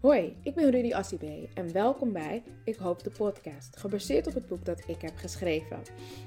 [0.00, 4.46] Hoi, ik ben Rudy Assibé en welkom bij Ik Hoop de Podcast, gebaseerd op het
[4.46, 5.82] boek dat ik heb geschreven.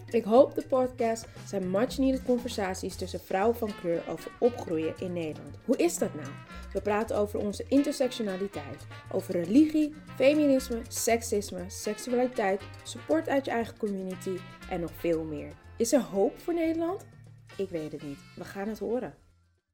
[0.09, 5.57] Ik Hoop de Podcast zijn much-needed conversaties tussen vrouwen van kleur over opgroeien in Nederland.
[5.65, 6.27] Hoe is dat nou?
[6.73, 14.37] We praten over onze intersectionaliteit, over religie, feminisme, seksisme, seksualiteit, support uit je eigen community
[14.69, 15.53] en nog veel meer.
[15.77, 17.05] Is er hoop voor Nederland?
[17.57, 18.19] Ik weet het niet.
[18.35, 19.15] We gaan het horen.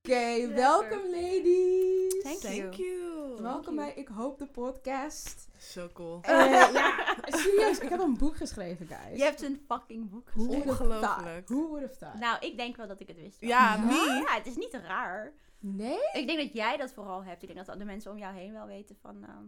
[0.07, 2.21] Oké, welkom ladies.
[2.23, 2.59] Thank you.
[2.59, 3.18] Thank you.
[3.41, 5.47] Welkom bij Ik Hoop de Podcast.
[5.57, 6.19] Zo cool.
[6.21, 6.31] Eh,
[6.73, 9.17] ja, serieus, ik heb een boek geschreven, guys.
[9.17, 10.69] Je hebt een fucking boek Hoe geschreven.
[10.71, 11.47] Ongelooflijk.
[11.47, 12.19] Who would have thought?
[12.19, 13.37] Nou, ik denk wel dat ik het wist.
[13.41, 14.23] Ja, me.
[14.27, 15.33] Ja, het is niet raar.
[15.59, 15.97] Nee?
[16.13, 17.41] Ik denk dat jij dat vooral hebt.
[17.43, 19.23] Ik denk dat de mensen om jou heen wel weten van...
[19.23, 19.43] ehm,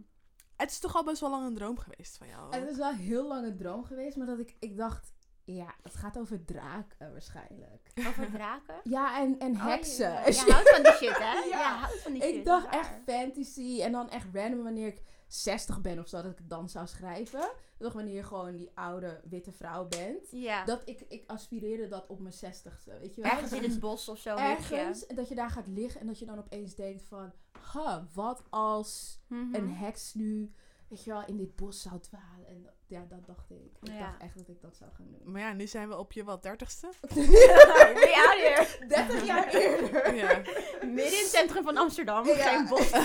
[0.56, 2.56] Het is toch al best wel lang een droom geweest van jou.
[2.56, 5.12] Het is wel een heel lange droom geweest, maar dat ik, ik dacht,
[5.44, 7.90] ja, het gaat over draken waarschijnlijk.
[8.08, 8.74] over draken.
[8.90, 10.10] Ja, en, en Oh, heksen.
[10.24, 11.32] je, je houdt van die shit, hè?
[11.32, 11.44] Ja.
[11.58, 12.34] Ja, houdt van die shit.
[12.34, 16.30] ik dacht echt fantasy en dan echt random wanneer ik 60 ben of zo, dat
[16.30, 17.50] ik het dan zou schrijven.
[17.78, 20.28] Dacht wanneer je gewoon die oude witte vrouw bent.
[20.30, 20.64] Ja.
[20.64, 23.30] Dat ik, ik aspireerde dat op mijn 60ste, weet je wel?
[23.30, 24.36] Ergens in het bos of zo.
[24.36, 27.32] Ergens, en dat je daar gaat liggen en dat je dan opeens denkt van,
[27.72, 29.54] huh, wat als Mhm.
[29.54, 30.52] een heks nu,
[30.92, 32.46] weet je wel, in dit bos zou dwalen.
[32.48, 33.56] En dat- ja, dat dacht ik.
[33.82, 33.98] Ik Ja.
[33.98, 35.32] dacht echt dat ik dat zou gaan doen.
[35.32, 36.86] Maar ja, nu zijn we op je wat dertigste.
[36.86, 38.66] Out here.
[38.88, 40.14] 30 jaar eerder.
[40.14, 40.36] Ja.
[40.82, 42.26] Midden in het centrum van Amsterdam.
[42.26, 42.34] Ja.
[42.34, 42.90] Geen bos.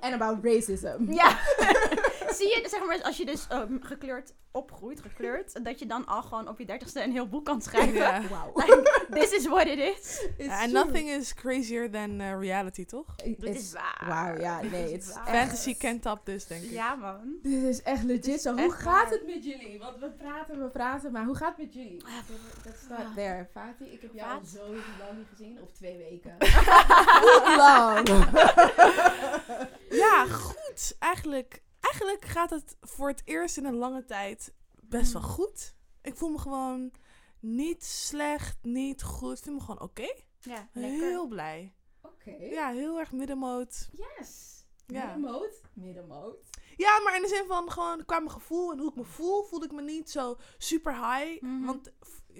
[0.00, 1.12] En about racism.
[1.12, 1.38] Ja.
[2.38, 6.22] Zie je, zeg maar, als je dus ehm, gekleurd opgroeit, gekleurd, dat je dan al
[6.22, 8.28] gewoon op je dertigste een heel boek kan schrijven.
[8.28, 8.56] Wow.
[8.58, 10.26] Like, this is what it is.
[10.36, 13.06] It's And nothing is crazier than uh, reality, toch?
[13.24, 14.04] It- Dit it's- is waar.
[14.06, 15.26] Wauw, ja, nee, Dit het is is waar.
[15.26, 16.70] echt- Fantasy kent dat dus, denk ik.
[16.70, 17.36] Ja, man.
[17.42, 18.52] Dit is echt legit zo.
[18.52, 19.10] Hoe echt gaat waar.
[19.10, 19.78] het met jullie?
[19.78, 22.02] Want we praten, we praten, maar hoe gaat het met jullie?
[22.64, 23.48] Dat staat there.
[23.92, 25.58] Ik heb jou al zo lang niet gezien.
[25.62, 26.34] Of twee weken.
[27.24, 28.08] Hoe lang?
[29.90, 30.96] Ja, goed.
[30.98, 35.74] Eigenlijk, eigenlijk gaat het voor het eerst in een lange tijd best wel goed.
[36.02, 36.92] Ik voel me gewoon
[37.40, 39.38] niet slecht, niet goed.
[39.38, 40.14] Ik voel me gewoon oké.
[40.40, 41.08] Ja, lekker.
[41.08, 41.74] Heel blij.
[42.02, 42.30] Oké.
[42.30, 43.88] Ja, heel erg middenmoot.
[43.92, 44.56] Yes.
[44.86, 45.04] Ja.
[45.04, 45.60] Middenmoot.
[45.72, 46.36] Middenmoot.
[46.76, 49.42] Ja, maar in de zin van gewoon qua mijn gevoel en hoe ik me voel,
[49.44, 51.42] voelde ik me niet zo super high.
[51.42, 51.64] Mhm.
[51.64, 51.92] Want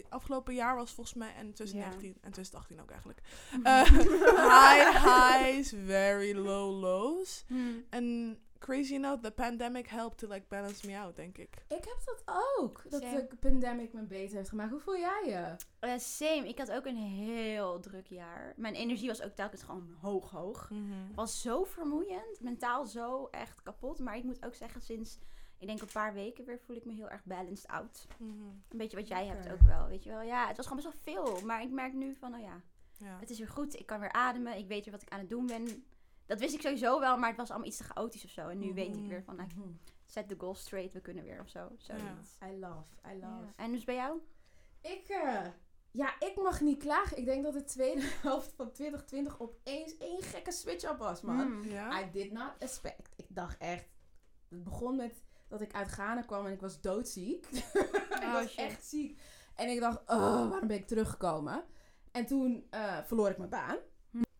[0.08, 2.14] afgelopen jaar was volgens mij, en 2019 Ja.
[2.20, 3.20] en 2018 ook eigenlijk,
[3.62, 3.82] eh,
[4.62, 7.44] high highs, very low lows.
[7.48, 7.84] Hmm.
[7.90, 11.54] En crazy enough, the pandemic helped to like balance me out, denk ik.
[11.68, 12.22] Ik heb dat
[12.58, 12.82] ook.
[12.88, 13.26] Dat Same.
[13.28, 14.70] de pandemic me beter heeft gemaakt.
[14.70, 15.56] Hoe voel jij je?
[15.78, 16.48] Eh, same.
[16.48, 18.52] Ik had ook een heel druk jaar.
[18.56, 20.68] Mijn energie was ook telkens gewoon hoog, hoog.
[21.06, 22.40] Het was zo vermoeiend.
[22.40, 23.98] Mentaal zo echt kapot.
[23.98, 25.18] Maar ik moet ook zeggen, sinds
[25.58, 28.06] ik denk een paar weken weer voel ik me heel erg balanced out.
[28.18, 28.30] Mhm.
[28.68, 30.22] Een beetje wat jij hebt ook wel, weet je wel.
[30.22, 31.46] Ja, het was gewoon best wel veel.
[31.46, 32.60] Maar ik merk nu van, oh ja,
[32.98, 33.18] Ja.
[33.20, 33.78] het is weer goed.
[33.78, 34.56] Ik kan weer ademen.
[34.58, 35.84] Ik weet weer wat ik aan het doen ben.
[36.28, 38.48] Dat wist ik sowieso wel, maar het was allemaal iets te chaotisch of zo.
[38.48, 39.08] En nu weet ik Mhm.
[39.08, 39.48] weer van, nou,
[40.06, 40.92] set the goal straight.
[40.92, 41.68] We kunnen weer of zo.
[41.76, 42.38] Zoiets.
[42.44, 42.84] I love,
[43.14, 43.52] I love.
[43.56, 44.18] En dus bij jou?
[44.80, 45.46] Ik, eh,
[45.90, 47.16] ja, ik mag niet klagen.
[47.18, 51.40] Ik denk dat de tweede helft van 2020 opeens één gekke switch-up was, man.
[51.40, 51.62] Hmm.
[51.64, 52.00] Ja?
[52.00, 53.12] I did not expect.
[53.16, 53.88] Ik dacht echt...
[54.48, 57.46] Het begon met dat ik uit Ghana kwam en ik was doodziek.
[57.52, 58.58] ik Oh, was shit.
[58.58, 59.20] echt ziek.
[59.54, 61.64] En ik dacht, oh, waarom ben ik teruggekomen?
[62.12, 63.76] En toen eh, verloor ik mijn baan.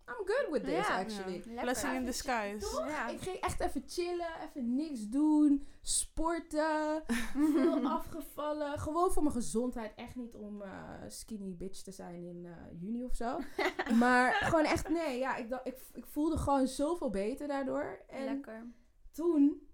[0.08, 0.98] I'm good with this, Ja.
[0.98, 1.38] actually.
[1.60, 2.58] Blessing in disguise.
[2.70, 2.88] Toch?
[2.88, 3.08] Ja.
[3.08, 7.02] Ik ging echt even chillen, even niks doen, sporten,
[7.54, 8.78] veel afgevallen.
[8.78, 10.70] Gewoon voor mijn gezondheid, echt niet om eh,
[11.08, 13.38] skinny bitch te zijn in eh, juni of zo.
[13.98, 18.04] maar gewoon echt, nee, ja, ik, ik, ik voelde gewoon zoveel beter daardoor.
[18.08, 18.66] En Lekker.
[19.12, 19.66] toen,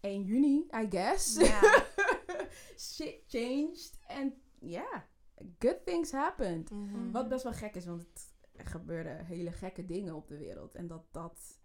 [0.00, 1.60] 1 juni, I guess, Ja.
[2.94, 3.98] shit changed.
[4.06, 5.06] En ja,
[5.58, 6.70] good things happened.
[6.70, 7.10] Mhm.
[7.10, 8.29] Wat best wel gek is, want het,
[8.60, 10.74] er gebeurden hele gekke dingen op de wereld.
[10.74, 11.58] En dat dat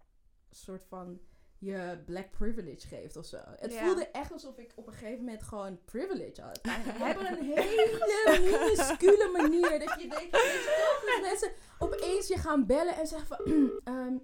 [0.52, 1.20] soort van
[1.58, 3.38] je black privilege geeft of zo.
[3.46, 3.86] Het Ja.
[3.86, 6.58] voelde echt alsof ik op een gegeven moment gewoon privilege had.
[7.18, 9.80] Op een hele minuscule manier.
[9.80, 13.40] Dat je denkt, dat mensen opeens je gaan bellen en zeggen van...
[13.94, 14.18] ehm,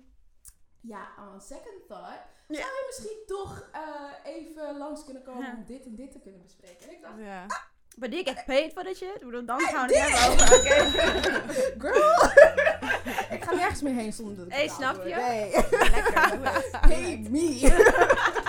[0.82, 2.56] ja, on second thought, Ja.
[2.56, 5.56] zou je misschien toch eh, even langs kunnen komen Ja.
[5.58, 6.88] om dit en dit te kunnen bespreken.
[6.90, 7.46] En ik dacht, Ja.
[7.98, 9.20] But did you get paid for that shit?
[9.24, 10.56] Bedoel, dan gaan we het hebben over.
[10.58, 10.76] Oké.
[11.88, 12.32] Girl!
[13.32, 15.16] ik ga nergens meer heen zonder dat ik Hey, snap je?
[15.16, 15.52] Nee.
[15.92, 16.82] Lekker, doe het.
[16.82, 17.60] Pay me.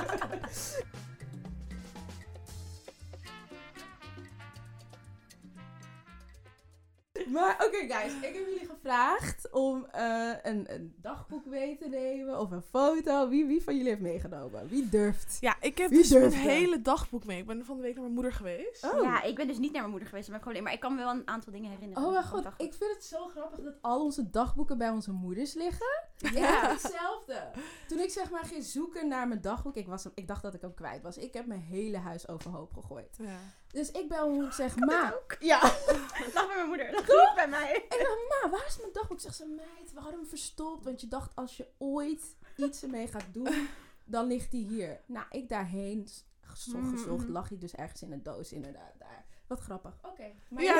[7.32, 12.38] maar oké guys, ik heb jullie gevraagd om eh, een, een dagboek mee te nemen
[12.38, 13.28] of een foto?
[13.28, 14.68] Wie, wie van jullie heeft meegenomen?
[14.68, 15.36] Wie durft?
[15.40, 17.38] Ja, ik heb Wie dus hele dagboek mee.
[17.38, 18.84] Ik ben van de week naar mijn moeder geweest.
[18.84, 19.02] Oh.
[19.02, 20.98] Ja, ik ben dus niet naar mijn moeder geweest, maar, gewoon, maar ik kan me
[20.98, 22.04] wel een aantal dingen herinneren.
[22.04, 22.66] Oh mijn god, dagboek.
[22.66, 26.10] ik vind het zo grappig dat al onze dagboeken bij onze moeders liggen.
[26.16, 26.30] Ja.
[26.30, 27.50] Ja, hetzelfde.
[27.88, 30.60] Toen ik zeg maar ging zoeken naar mijn dagboek, ik, was ik dacht dat ik
[30.60, 31.16] hem kwijt was.
[31.16, 33.16] Ik heb mijn hele huis overhoop gegooid.
[33.18, 33.38] Ja.
[33.72, 35.14] Dus ik bel mijn moeder en zeg, ma.
[35.14, 35.36] ook.
[35.40, 35.60] Ja.
[35.60, 37.72] Dat lag bij mijn moeder, dat niet bij mij.
[37.74, 38.02] Ik dacht,
[38.42, 39.20] ma, waar is mijn dagboek?
[39.20, 40.84] Zegt ze, meid, we hadden hem verstopt.
[40.84, 42.22] Want je dacht, als je ooit
[42.56, 43.68] iets ermee gaat doen,
[44.04, 45.00] dan ligt hij hier.
[45.06, 46.08] Nou, ik daarheen
[46.40, 47.28] gezocht, Mhm, gezocht.
[47.28, 49.24] Lag hij dus ergens in een doos, inderdaad, daar.
[49.46, 49.92] Wat grappig.
[50.02, 50.32] Oké.
[50.48, 50.74] Maar Ja.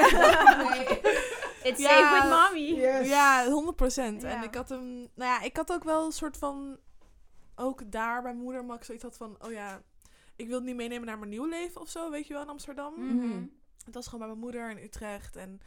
[0.69, 0.87] nee.
[1.69, 1.89] It's Ja.
[1.89, 2.81] safe with mommy.
[2.81, 3.09] Yes.
[3.09, 4.23] Ja, 100%.
[4.25, 4.43] En Ja.
[4.43, 6.79] ik had hem, nou ja, ik had ook wel een soort van,
[7.55, 9.83] ook daar bij mijn moeder, maar ik zoiets had van, oh ja,
[10.37, 12.49] ik wil het niet meenemen naar mijn nieuw leven of zo, weet je wel, in
[12.49, 12.94] Amsterdam.
[12.96, 13.43] Mhm.
[13.84, 15.61] Het was gewoon bij mijn moeder in Utrecht en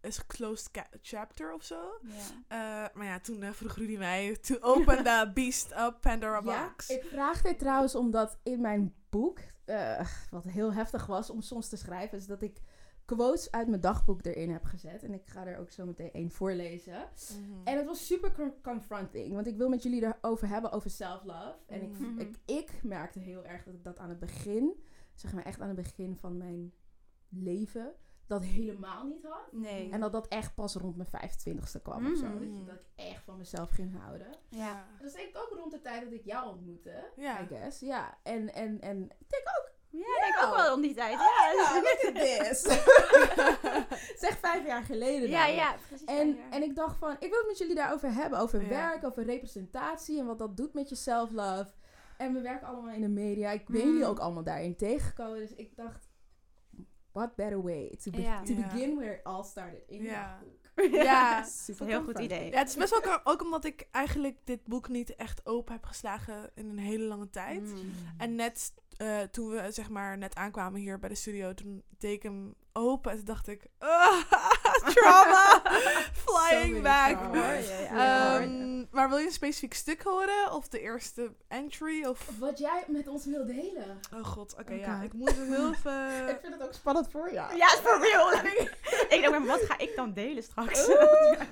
[0.00, 0.70] is een closed
[1.02, 1.98] chapter of zo.
[2.02, 2.14] Ja.
[2.48, 6.68] Eh, maar ja, toen eh, vroeg Rudy mij, to open the beast up Pandora Ja,
[6.68, 6.88] box.
[6.88, 11.68] ik vraag dit trouwens omdat in mijn boek, eh, wat heel heftig was om soms
[11.68, 12.60] te schrijven, is dat ik
[13.06, 15.02] quotes uit mijn dagboek erin heb gezet.
[15.02, 17.08] En ik ga er ook zo meteen één voorlezen.
[17.40, 17.60] Mhm.
[17.64, 21.54] En het was super con- confronting, want ik wil met jullie erover hebben, over self-love.
[21.66, 22.18] En ik, Mhm.
[22.20, 24.82] ik, ik merkte heel erg dat ik dat aan het begin,
[25.14, 26.72] zeg maar echt aan het begin van mijn
[27.28, 27.92] leven,
[28.26, 29.52] dat helemaal niet had.
[29.52, 29.90] Nee.
[29.90, 32.26] En dat dat echt pas rond mijn 25ste kwam of zo.
[32.26, 32.38] Mhm.
[32.38, 34.26] Dat, je- dat ik echt van mezelf ging houden.
[34.48, 34.86] Ja.
[34.98, 37.10] Dat is denk ik ook rond de tijd dat ik jou ontmoette.
[37.16, 37.40] Ja.
[37.42, 37.80] I guess.
[37.80, 38.18] Ja.
[38.22, 39.74] En, en, en ik denk ook.
[39.98, 41.12] Ja, ik denk ook wel om die tijd.
[41.12, 42.62] Ja, Ja, look at this.
[44.22, 45.28] zeg vijf jaar geleden.
[45.28, 45.54] ja, dan.
[45.54, 46.06] ja, precies.
[46.06, 46.50] En, ja.
[46.50, 48.38] en ik dacht van, ik wil het met jullie daarover hebben.
[48.38, 48.68] Over Ja.
[48.68, 51.66] werk, over representatie en wat dat doet met je self-love.
[52.16, 53.50] En we werken allemaal in de media.
[53.50, 53.88] Ik ben Mhm.
[53.88, 55.38] jullie ook allemaal daarin tegengekomen.
[55.38, 56.08] Dus ik dacht,
[57.12, 58.42] what better way to, be- Ja.
[58.42, 58.60] to Ja.
[58.62, 59.82] begin where it all started.
[59.86, 60.10] In Ja.
[60.12, 60.38] ja.
[60.42, 60.54] boek.
[60.94, 62.50] Ja, Super Heel goed idee.
[62.50, 65.72] Ja, het is best wel ook, ook omdat ik eigenlijk dit boek niet echt open
[65.72, 67.60] heb geslagen in een hele lange tijd.
[67.62, 67.92] Mm.
[68.18, 72.12] En net eh, toen we zeg maar net aankwamen hier bij de studio, toen deed
[72.12, 74.22] ik hem open en toen dacht ik, ah,
[74.94, 75.62] trauma,
[76.26, 77.34] flying back.
[77.94, 80.52] Ehm, maar wil je een specifiek stuk horen?
[80.52, 82.04] Of de eerste entry?
[82.04, 82.30] Of...
[82.38, 84.00] Wat jij met ons wil delen.
[84.14, 84.74] Oh god, oké, Oké.
[84.74, 85.02] ja.
[85.02, 85.70] Ik moet er heel
[86.34, 87.56] Ik vind het ook spannend voor jou.
[87.56, 88.32] Ja, is for real.
[89.08, 90.88] ik dacht, maar wat ga ik dan delen straks?
[90.88, 91.44] Ehm,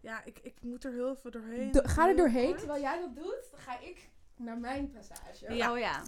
[0.00, 1.70] ja, ik, ik moet er heel even doorheen.
[1.70, 2.56] Do- ga er doorheen.
[2.56, 5.54] Terwijl jij dat doet, dan ga ik naar mijn passage.
[5.54, 5.72] Ja.
[5.72, 6.02] Oh ja.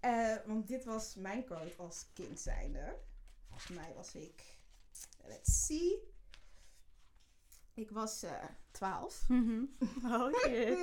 [0.00, 2.96] Eh, want dit was mijn quote als kind zijnde.
[3.48, 4.56] Volgens mij was ik...
[5.24, 6.14] Let's see.
[7.74, 9.28] Ik was eh 12.
[9.28, 9.64] Mhm.
[10.04, 10.78] Oh shit.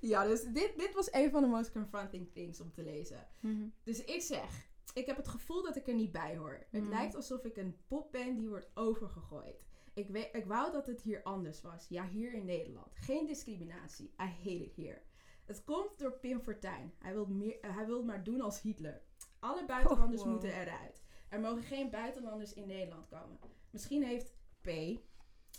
[0.00, 3.26] Ja, dus dit, dit was een van de most confronting things om te lezen.
[3.40, 3.68] Mhm.
[3.82, 6.66] Dus ik zeg, ik heb het gevoel dat ik er niet bij hoor.
[6.70, 6.88] Het Mm.
[6.88, 9.64] lijkt alsof ik een pop ben die wordt overgegooid.
[9.94, 11.86] Ik, we- ik wou dat het hier anders was.
[11.88, 12.88] Ja, hier in Nederland.
[12.94, 14.06] Geen discriminatie.
[14.06, 15.02] I hate it here.
[15.50, 16.92] Het komt door Pim Fortuyn.
[16.98, 19.02] Hij wil, meer, eh, hij wil het maar doen als Hitler.
[19.38, 20.34] Alle buitenlanders Oh, wow.
[20.34, 21.02] moeten eruit.
[21.28, 23.38] Er mogen geen buitenlanders in Nederland komen.
[23.70, 24.68] Misschien heeft P,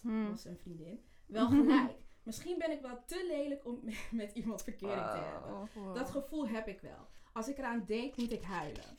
[0.01, 0.29] Mm.
[0.29, 1.97] was een vriendin, wel gelijk.
[2.23, 3.79] Misschien ben ik wel te lelijk om
[4.11, 5.69] met iemand verkering te hebben.
[5.73, 5.95] Wow.
[5.95, 7.07] Dat gevoel heb ik wel.
[7.33, 8.97] Als ik eraan denk, moet ik huilen.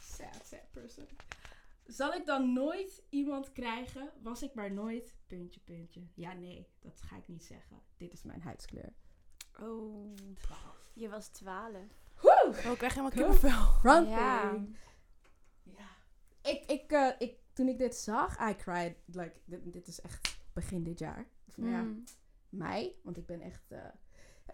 [0.00, 1.06] Sad, sad person.
[1.84, 4.12] Zal ik dan nooit iemand krijgen?
[4.22, 5.14] Was ik maar nooit.
[5.26, 6.06] Puntje, puntje.
[6.14, 7.82] Ja, nee, dat ga ik niet zeggen.
[7.96, 8.92] Dit is mijn huidskleur.
[9.60, 10.14] Oh.
[10.92, 11.70] Je was 12.
[12.20, 12.42] Woe!
[12.46, 13.72] Oh, ik krijg helemaal kippenvel.
[13.80, 14.16] Fronting.
[14.16, 14.54] Ja.
[15.62, 15.88] Ja.
[16.50, 18.94] Ik, ik, eh, ik, toen ik dit zag, I cried.
[19.06, 21.26] Like, dit, dit is echt begin dit jaar.
[21.48, 22.04] Of, ja, Mm.
[22.48, 23.00] mei.
[23.02, 23.62] Want ik ben echt...
[23.72, 23.78] eh,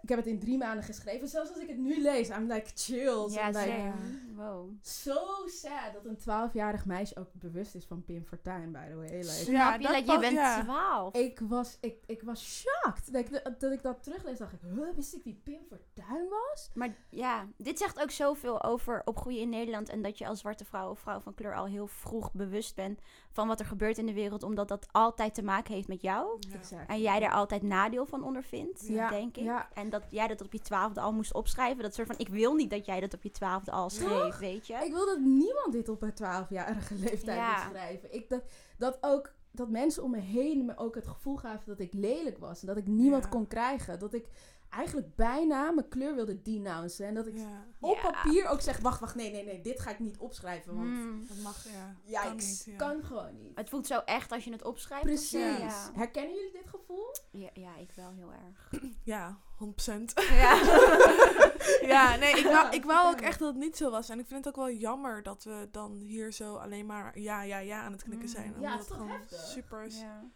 [0.02, 1.28] ik heb het in drie maanden geschreven.
[1.28, 3.34] Zelfs als ik het nu lees, I'm like chills.
[3.34, 3.92] Ja, like, zeker.
[4.36, 4.70] Wow.
[4.82, 6.18] Zo sad dat een
[6.50, 9.06] 12-jarig meisje ook bewust is van Pim Fortuyn, by the way.
[9.10, 9.86] Like, Snap je?
[9.86, 10.62] dat- Like, je bent ja.
[10.62, 11.14] 12.
[11.14, 13.12] ik, was, ik, ik was shocked.
[13.12, 16.70] Dat ik, dat ik dat teruglees, dacht ik, huh, wist ik wie Pim Fortuyn was?
[16.74, 19.88] Maar ja, dit zegt ook zoveel over opgroeien in Nederland.
[19.88, 23.00] En dat je als zwarte vrouw of vrouw van kleur al heel vroeg bewust bent
[23.32, 24.42] van wat er gebeurt in de wereld.
[24.42, 26.36] Omdat dat altijd te maken heeft met jou.
[26.40, 26.54] Ja.
[26.58, 26.88] Exact.
[26.90, 29.44] En jij daar altijd nadeel van ondervindt, Ja, denk ik.
[29.44, 29.68] ja.
[29.92, 31.82] En dat jij dat op je twaalfde al moest opschrijven.
[31.82, 34.66] Dat soort van, ik wil niet dat jij dat op je twaalfde al schreef, weet
[34.66, 34.74] je?
[34.74, 37.62] Ik wil dat niemand dit op een 12-jarige leeftijd Ja.
[37.64, 38.14] moet schrijven.
[38.14, 38.42] Ik, dat,
[38.78, 42.38] dat ook dat mensen om me heen me ook het gevoel gaven dat ik lelijk
[42.38, 42.60] was.
[42.60, 43.28] En dat ik niemand Ja.
[43.28, 43.98] kon krijgen.
[43.98, 44.26] Dat ik
[44.68, 47.06] eigenlijk bijna mijn kleur wilde denouncen.
[47.06, 48.10] En dat ik Ja, op Ja.
[48.10, 50.74] papier ook zeg, wacht, wacht, nee, nee, nee, dit ga ik niet opschrijven.
[50.76, 51.24] Want Hmm.
[51.28, 51.94] dat mag, ja.
[52.04, 52.76] ja, kan ik niet, ja.
[52.76, 53.56] kan gewoon niet.
[53.56, 55.04] Het voelt zo echt als je het opschrijft.
[55.04, 55.58] Precies.
[55.58, 55.90] Ja.
[55.94, 57.14] Herkennen jullie dit gevoel?
[57.30, 58.82] Ja, ja, ik wel heel erg.
[59.04, 60.02] Ja, 100%.
[60.14, 60.54] Ja.
[61.94, 64.08] ja, nee, ik wou, ik wou ook echt dat het niet zo was.
[64.08, 67.42] En ik vind het ook wel jammer dat we dan hier zo alleen maar ja,
[67.42, 68.34] ja, ja aan het knikken Mm.
[68.34, 68.46] zijn.
[68.50, 69.40] Ja, Omdat het is toch gewoon heftig?
[69.40, 70.30] super, ja.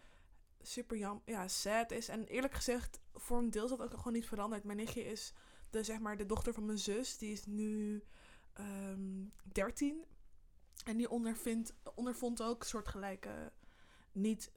[0.62, 2.08] super jam, ja, sad is.
[2.08, 4.64] En eerlijk gezegd, voor een deel is dat ook gewoon niet veranderd.
[4.64, 5.32] Mijn nichtje is
[5.70, 7.18] de, zeg maar, de dochter van mijn zus.
[7.18, 8.02] Die is nu
[8.52, 10.04] ehm 13.
[10.84, 13.52] En die ondervindt, ondervond ook soortgelijke,
[14.12, 14.50] niet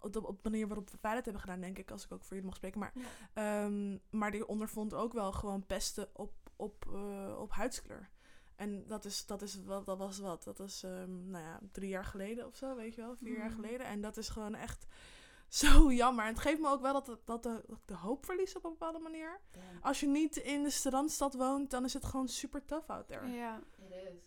[0.00, 2.22] op de, op de manier waarop we het hebben gedaan, denk ik, als ik ook
[2.22, 2.80] voor jullie mag spreken.
[2.80, 2.92] Maar,
[3.34, 8.10] ehm, maar die ondervond ook wel gewoon pesten op, op, eh, op huidskleur.
[8.56, 10.44] En dat, is, dat, is wat, dat was wat.
[10.44, 13.16] Dat is ehm, nou ja, drie jaar geleden of zo, weet je wel.
[13.16, 13.54] Vier jaar Mm.
[13.54, 13.86] geleden.
[13.86, 14.86] En dat is gewoon echt
[15.48, 16.24] zo jammer.
[16.24, 18.64] En het geeft me ook wel dat, dat, de, dat ik de hoop verlies op
[18.64, 19.40] een bepaalde manier.
[19.80, 23.26] Als je niet in de strandstad woont, dan is het gewoon super tough out there.
[23.26, 23.60] Ja.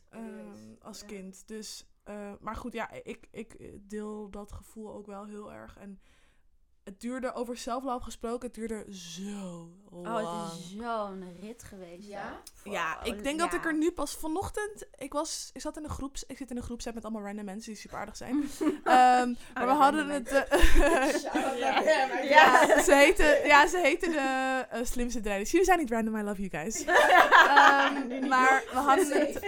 [0.10, 1.48] Ehm, als kind.
[1.48, 3.56] Dus, eh, maar goed, ja, ik, ik
[3.90, 5.78] deel dat gevoel ook wel heel erg.
[5.78, 6.00] En
[6.84, 10.08] het duurde, over zelfloop gesproken, het duurde zo lang.
[10.26, 12.08] Oh, het is zo'n rit geweest.
[12.08, 12.42] Ja?
[12.64, 14.88] Ja, ik denk dat ik er nu pas vanochtend.
[14.98, 17.46] Ik was, ik zat in een groeps, ik zit in een groepset met allemaal random
[17.46, 18.36] mensen die super aardig zijn.
[18.84, 20.28] Ehm, maar we ja, hadden het.
[20.32, 21.20] eh,
[22.30, 22.82] Ja.
[22.84, 25.52] ze heten, ja, ze heten de eh, slimste drijders.
[25.52, 26.84] Jullie zijn niet random, I love you guys.
[26.86, 29.40] Ehm, maar we hadden het.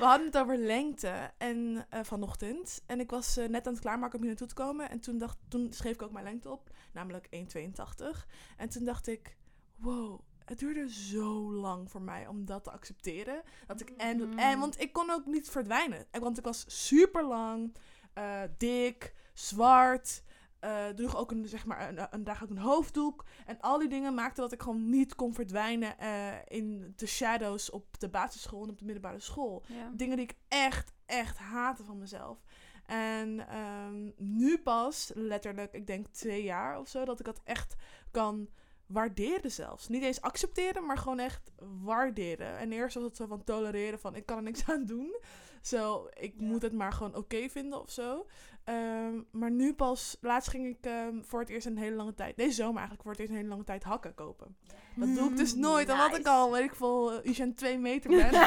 [0.00, 2.82] We hadden het over lengte en, eh, vanochtend.
[2.86, 4.90] En ik was eh, net aan het klaarmaken om hier naartoe te komen.
[4.90, 8.26] En toen, dacht, toen schreef ik ook mijn lengte op, namelijk 1,82.
[8.56, 9.36] En toen dacht ik,
[9.76, 13.42] wow, het duurde zo lang voor mij om dat te accepteren.
[13.66, 14.38] Dat ik en, Mm.
[14.38, 16.06] en want ik kon ook niet verdwijnen.
[16.10, 17.76] En- Want ik was super lang,
[18.14, 20.22] eh, dik, zwart.
[20.60, 23.24] Eh droeg ook een, zeg maar, een, een, draag ook een hoofddoek.
[23.46, 27.70] En al die dingen maakten dat ik gewoon niet kon verdwijnen eh, in de shadows
[27.70, 29.62] op de basisschool en op de middelbare school.
[29.66, 29.90] Ja.
[29.94, 32.38] Dingen die ik echt, echt haatte van mezelf.
[32.86, 37.74] En ehm, nu pas, letterlijk, ik denk twee jaar of zo, dat ik dat echt
[38.10, 38.48] kan
[38.86, 39.88] waarderen zelfs.
[39.88, 41.50] Niet eens accepteren, maar gewoon echt
[41.82, 42.58] waarderen.
[42.58, 45.18] En eerst was het zo van tolereren van ik kan er niks aan doen.
[45.62, 46.46] Zo, ik Ja.
[46.46, 48.26] moet het maar gewoon oké vinden of zo.
[48.70, 52.36] Ehm, maar nu pas, laatst ging ik ehm, voor het eerst een hele lange tijd,
[52.36, 54.56] deze zomer eigenlijk voor het eerst een hele lange tijd hakken kopen.
[54.94, 56.28] Dat doe ik dus nooit, omdat ik nice.
[56.28, 58.30] al, weet ik veel, uh, Usain 2 meter ben.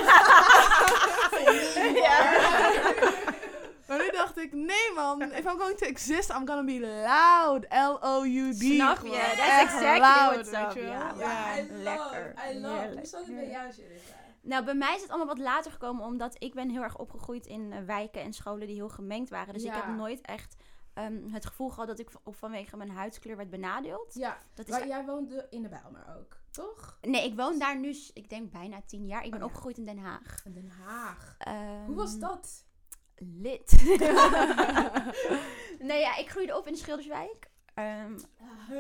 [3.87, 7.65] Maar nu dacht ik, nee man, if I'm going to exist, I'm gonna be loud.
[7.69, 8.63] L-O-U-D.
[8.63, 9.09] Snap je?
[9.09, 11.13] That's echt exactly loud, what's up, ja.
[11.15, 11.73] Lekker.
[11.83, 12.93] love, I love.
[12.93, 13.71] Hoe zat het bij jou?
[14.43, 17.45] Nou, bij mij is het allemaal wat later gekomen, omdat ik ben heel erg opgegroeid
[17.45, 19.53] in eh, wijken en scholen die heel gemengd waren.
[19.53, 20.55] Dus ik heb nooit echt
[20.93, 24.13] ehm, het gevoel gehad dat ik vanwege mijn huidskleur werd benadeeld.
[24.13, 26.97] Ja, Dat is maar jij woonde in de Bijlmer ook, toch?
[27.01, 29.23] Nee, ik woon daar nu, ik denk bijna tien jaar.
[29.23, 29.45] Ik ben Oh ja.
[29.45, 30.41] opgegroeid in Den Haag.
[30.45, 31.35] In Den Haag.
[31.37, 32.65] Ehm, Hoe was dat?
[33.15, 33.71] Lit.
[35.89, 37.51] nee, ja, ik groeide op in de Schilderswijk.
[37.73, 38.17] Ehm,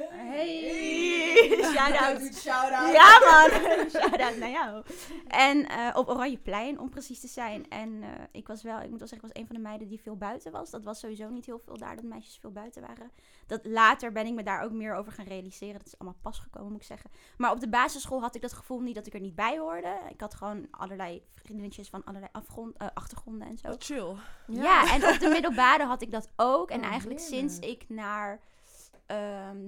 [0.09, 1.57] Hey.
[1.73, 2.35] Shout-out.
[2.35, 2.93] Shout-out.
[2.93, 3.49] ja, man.
[4.01, 4.83] Shout-out naar jou.
[5.27, 7.69] En eh, op Oranjeplein, om precies te zijn.
[7.69, 9.87] En eh, ik was wel, ik moet wel zeggen, ik was een van de meiden
[9.87, 10.69] die veel buiten was.
[10.69, 13.11] Dat was sowieso niet heel veel daar, dat meisjes veel buiten waren.
[13.47, 15.77] Dat later ben ik me daar ook meer over gaan realiseren.
[15.77, 17.09] Dat is allemaal pas gekomen, moet ik zeggen.
[17.37, 19.97] Maar op de basisschool had ik dat gevoel niet dat ik er niet bij hoorde.
[20.09, 23.67] Ik had gewoon allerlei vriendinnetjes van allerlei afgrond, eh, achtergronden en zo.
[23.67, 24.15] Wat chill.
[24.47, 24.93] Ja.
[24.93, 26.69] en op de middelbare had ik dat ook.
[26.69, 28.39] En Oh, eigenlijk sinds ik naar,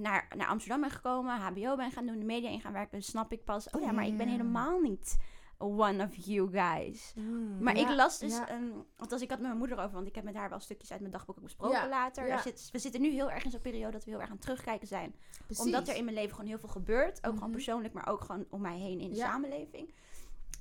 [0.01, 3.31] naar, naar Amsterdam ben gekomen, HBO ben gaan doen, de media in gaan werken, snap
[3.31, 4.31] ik pas, oh ja, maar ik ben Ja.
[4.31, 5.17] helemaal niet
[5.57, 7.13] one of you guys.
[7.59, 8.47] Maar Ja, ik las dus, ja.
[8.49, 8.63] ehm,
[8.97, 10.99] althans ik had met mijn moeder over, want ik heb met haar wel stukjes uit
[10.99, 12.27] mijn dagboek ook besproken Ja, later.
[12.27, 12.33] ja.
[12.35, 14.35] Er zit, we zitten nu heel erg in zo'n periode dat we heel erg aan
[14.35, 15.15] het terugkijken zijn.
[15.45, 15.65] Precies.
[15.65, 17.17] Omdat er in mijn leven gewoon heel veel gebeurt.
[17.17, 17.35] Ook Mhm.
[17.35, 19.25] gewoon persoonlijk, maar ook gewoon om mij heen in de Ja.
[19.25, 19.93] samenleving.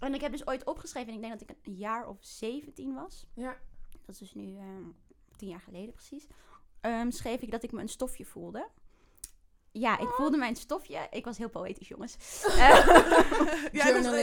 [0.01, 2.95] En ik heb dus ooit opgeschreven, en ik denk dat ik een jaar of 17
[2.95, 3.57] was Ja.
[4.07, 4.85] dat is dus nu ehm,
[5.37, 6.27] tien jaar geleden precies,
[6.85, 8.69] ehm, schreef ik dat ik me een stofje voelde.
[9.73, 11.07] Ja, ik voelde mijn stofje.
[11.11, 12.17] Ik was heel poëtisch, jongens.
[12.45, 12.87] Eh,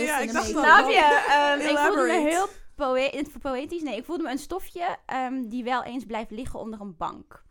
[0.06, 1.26] ja, in ik dacht snap je?
[1.30, 3.82] Ehm, ik voelde me heel poë- poëtisch.
[3.82, 7.44] Nee, ik voelde me een stofje ehm, die wel eens blijft liggen onder een bank.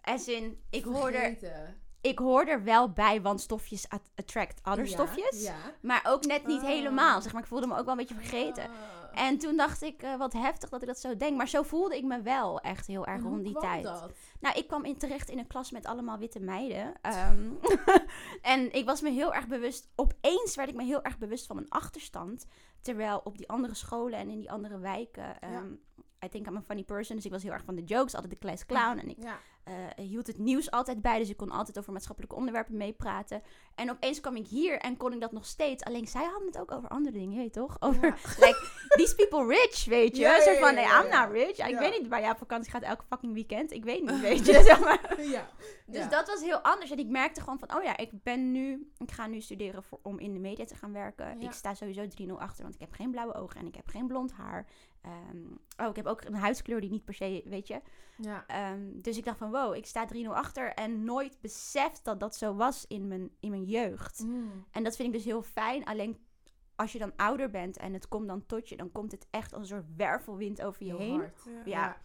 [0.00, 1.81] As in, ik hoor, Vergeten.
[2.02, 5.42] Ik hoor er wel bij, want stofjes at- attract other Ja, stofjes.
[5.42, 5.54] Ja.
[5.80, 6.66] Maar ook net niet Ah.
[6.66, 7.22] helemaal.
[7.22, 8.70] Zeg maar, ik voelde me ook wel een beetje vergeten.
[9.12, 11.36] En toen dacht ik, eh, wat heftig dat ik dat zo denk.
[11.36, 13.82] Maar zo voelde ik me wel echt heel erg rond die tijd.
[13.84, 14.10] dat?
[14.40, 16.92] Nou, ik kwam in terecht in een klas met allemaal witte meiden.
[17.02, 17.50] Ehm,
[18.42, 19.88] en ik was me heel erg bewust.
[19.94, 22.46] Opeens werd ik me heel erg bewust van mijn achterstand.
[22.80, 25.40] Terwijl op die andere scholen en in die andere wijken.
[25.40, 25.72] ehm
[26.24, 27.16] I think I'm a funny person.
[27.16, 28.98] Dus ik was heel erg van de jokes, altijd de class clown.
[28.98, 29.38] En ik Ja.
[29.64, 31.18] Eh, hield het nieuws altijd bij.
[31.18, 33.42] Dus ik kon altijd over maatschappelijke onderwerpen meepraten.
[33.74, 35.84] En opeens kwam ik hier en kon ik dat nog steeds.
[35.84, 37.76] Alleen zij hadden het ook over andere dingen, je weet toch?
[37.80, 38.14] Over Ja.
[38.46, 40.22] like, these people rich, weet je.
[40.22, 41.68] Ja, Zo van, nee, I'm not rich.
[41.68, 43.72] Ik weet niet waar jij op vakantie gaat elke fucking weekend.
[43.72, 44.62] Ik weet niet, weet je.
[44.62, 45.22] Zeg maar.
[45.22, 45.48] ja.
[45.86, 46.90] Dus dat was heel anders.
[46.90, 49.98] En ik merkte gewoon van, oh ja, ik ben nu, ik ga nu studeren voor,
[50.02, 51.40] om in de media te gaan werken.
[51.40, 54.06] Ik sta sowieso 3-0 achter, want ik heb geen blauwe ogen en ik heb geen
[54.06, 54.66] blond haar.
[55.02, 55.36] Ehm,
[55.76, 57.80] oh, ik heb ook een huidskleur die niet per se, weet je.
[58.16, 58.44] Ja.
[58.46, 62.36] Ehm, dus ik dacht van, wow, ik sta 3-0 achter en nooit beseft dat dat
[62.36, 64.18] zo was in mijn, in mijn jeugd.
[64.24, 64.64] Mm.
[64.70, 65.84] En dat vind ik dus heel fijn.
[65.84, 66.18] Alleen
[66.76, 69.52] als je dan ouder bent en het komt dan tot je, dan komt het echt
[69.52, 71.18] als een soort wervelwind over je Heel heen.
[71.18, 71.42] hard.
[71.44, 71.62] Ja.
[71.64, 71.96] Ja.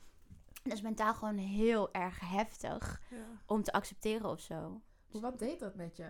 [0.64, 3.18] Dat is mentaal gewoon heel erg heftig Ja.
[3.46, 4.82] om te accepteren of zo.
[5.12, 6.06] Wat deed dat met je?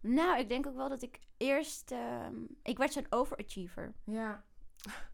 [0.00, 1.90] Nou, ik denk ook wel dat ik eerst...
[1.90, 3.94] ehm, ik werd zo'n overachiever.
[4.04, 4.44] Ja.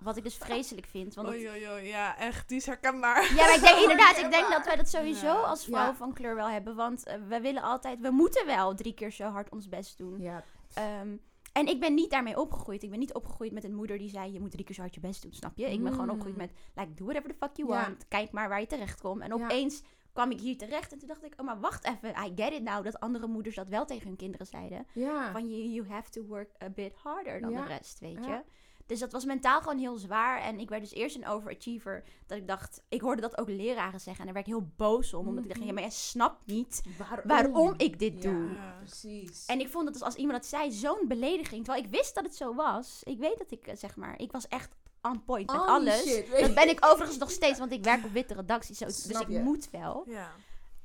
[0.00, 1.14] Wat ik dus vreselijk vind.
[1.14, 3.22] Want Oei, oei, oei, ja, echt, die is herkenbaar.
[3.34, 5.32] ja, maar ik denk inderdaad, ik denk dat wij dat sowieso Ja.
[5.40, 5.94] als vrouw Ja.
[5.94, 6.74] van kleur wel hebben.
[6.74, 10.20] Want eh, we willen altijd, we moeten wel drie keer zo hard ons best doen.
[10.20, 10.44] Ja.
[10.74, 11.16] Ehm,
[11.52, 12.82] en ik ben niet daarmee opgegroeid.
[12.82, 14.94] Ik ben niet opgegroeid met een moeder die zei: Je moet drie keer zo hard
[14.94, 15.70] je best doen, snap je?
[15.70, 16.12] Ik ben gewoon Mm.
[16.12, 17.82] opgegroeid met: like, do whatever the fuck you Ja.
[17.82, 18.08] want.
[18.08, 19.20] Kijk maar waar je terecht komt.
[19.22, 19.44] En Ja.
[19.44, 19.82] opeens
[20.12, 20.92] kwam ik hier terecht.
[20.92, 22.10] En toen dacht ik: Oh, maar wacht even.
[22.26, 22.84] I get it now.
[22.84, 24.86] Dat andere moeders dat wel tegen hun kinderen zeiden.
[24.94, 25.32] Ja.
[25.32, 27.62] Van you, you have to work a bit harder dan Ja.
[27.62, 28.34] de rest, weet Ja.
[28.34, 28.40] je.
[28.88, 30.40] Dus dat was mentaal gewoon heel zwaar.
[30.42, 32.04] En ik werd dus eerst een overachiever.
[32.26, 34.18] Dat ik dacht, ik hoorde dat ook leraren zeggen.
[34.20, 35.26] En daar werd ik heel boos om.
[35.28, 37.26] Omdat ik dacht, ja, maar jij snapt niet Waarom?
[37.28, 38.48] waarom ik dit Ja, doe.
[38.78, 39.46] Precies.
[39.46, 41.64] En ik vond het dus als iemand dat zei zo'n belediging.
[41.64, 43.00] Terwijl ik wist dat het zo was.
[43.04, 46.02] Ik weet dat ik, eh, zeg maar, ik was echt on point met alles.
[46.08, 48.78] shit, Dat ben ik overigens nog steeds, want ik werk op witte redacties.
[48.78, 49.38] Dus Snap ik je.
[49.38, 50.04] moet wel.
[50.06, 50.30] Ja.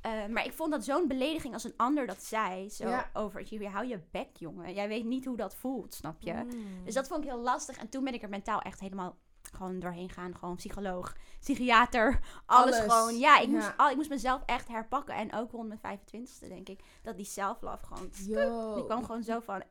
[0.04, 2.70] Eh, maar ik vond dat zo'n belediging als een ander dat zei.
[2.70, 3.10] Zo Ja.
[3.12, 4.74] over, je hou je bek, jongen.
[4.74, 6.32] Jij weet niet hoe dat voelt, snap je?
[6.32, 6.84] Mm.
[6.84, 7.76] Dus dat vond ik heel lastig.
[7.78, 9.16] En toen ben ik er mentaal echt helemaal
[9.52, 10.36] gewoon doorheen gaan.
[10.36, 12.92] Gewoon psycholoog, psychiater, alles, Alles.
[12.92, 13.18] gewoon.
[13.18, 13.54] Ja, ik, Ja.
[13.54, 15.14] Moest, al, ik moest mezelf echt herpakken.
[15.14, 18.10] En ook rond mijn 25ste, denk ik, dat die self-love gewoon...
[18.26, 18.74] Yo.
[18.74, 19.62] Die kwam gewoon zo van,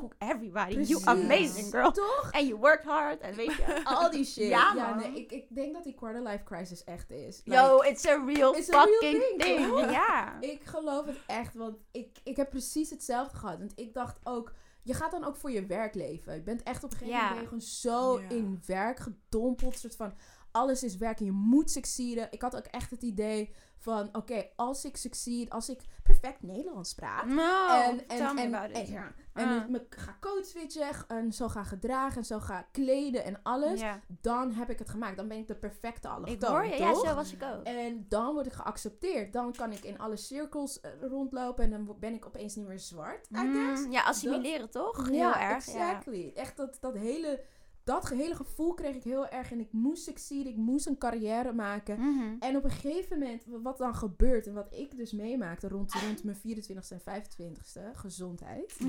[0.00, 0.74] fuck everybody.
[0.74, 0.88] Precies.
[1.04, 1.90] You amazing, girl.
[1.92, 2.28] Toch?
[2.32, 3.20] And you worked hard.
[3.20, 3.80] En weet je...
[3.84, 4.48] Al die shit.
[4.48, 7.40] Ja, nee, ik, ik denk dat die quarter life crisis echt is.
[7.44, 9.90] Yo, it's a real it's a real fucking thing?
[9.90, 10.40] Ja.
[10.40, 13.58] ik geloof het echt, want ik, ik heb precies hetzelfde gehad.
[13.58, 16.34] Want ik dacht ook, je gaat dan ook voor je werk leven.
[16.34, 17.28] Je bent echt op een gegeven Ja.
[17.28, 18.28] moment gewoon zo Ja.
[18.28, 19.78] in werk gedompeld.
[19.78, 20.14] soort van,
[20.54, 22.26] alles is werk en je moet succeeden.
[22.30, 26.94] Ik had ook echt het idee van, oké, als ik succeed, als ik perfect Nederlands
[26.94, 27.26] praat.
[27.26, 29.56] No, en, en, en, en, ja, en Ah.
[29.56, 33.82] ik me ga code switchen en zo ga gedragen en zo ga kleden en alles.
[34.20, 35.16] Dan heb ik het gemaakt.
[35.16, 36.76] Dan ben ik de perfecte Ik allochtoon, hoor je.
[36.76, 37.06] Ja, toch?
[37.08, 37.62] zo was ik ook.
[37.64, 39.32] En dan word ik geaccepteerd.
[39.32, 42.78] Dan kan ik in alle cirkels eh, rondlopen en dan ben ik opeens niet meer
[42.78, 43.30] zwart.
[43.30, 45.08] Mm, ja, assimileren toch?
[45.10, 45.38] ja, Heel erg.
[45.40, 45.54] Ja.
[45.54, 46.32] exactly.
[46.34, 47.40] Echt dat, dat hele,
[47.84, 49.50] dat hele gevoel kreeg ik heel erg.
[49.52, 51.98] En ik moest succeeden, ik moest een carrière maken.
[52.00, 52.34] Mhm.
[52.38, 56.24] En op een gegeven moment, wat dan gebeurt en wat ik dus meemaakte rond, rond
[56.24, 58.76] mijn 24ste en 25ste, gezondheid.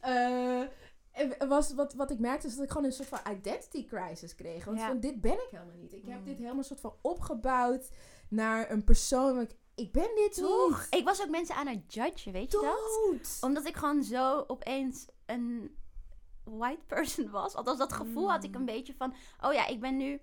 [1.16, 4.34] En was wat, wat ik merkte is dat ik gewoon een soort van identity crisis
[4.34, 4.64] kreeg.
[4.64, 4.86] Want Ja.
[4.86, 5.92] van dit ben ik helemaal niet.
[5.92, 6.24] Ik heb Mm.
[6.24, 7.90] dit helemaal een soort van opgebouwd
[8.28, 9.34] naar een persoon.
[9.34, 10.68] waar Ik, ben dit Toch?
[10.90, 11.00] niet.
[11.00, 13.38] Ik was ook mensen aan het judgen, weet je dat?
[13.40, 15.76] Omdat ik gewoon zo opeens een
[16.50, 17.54] white person was.
[17.54, 18.66] Althans, dat gevoel had ik een Mm.
[18.66, 19.14] beetje van...
[19.40, 20.20] Oh ja, ik ben nu...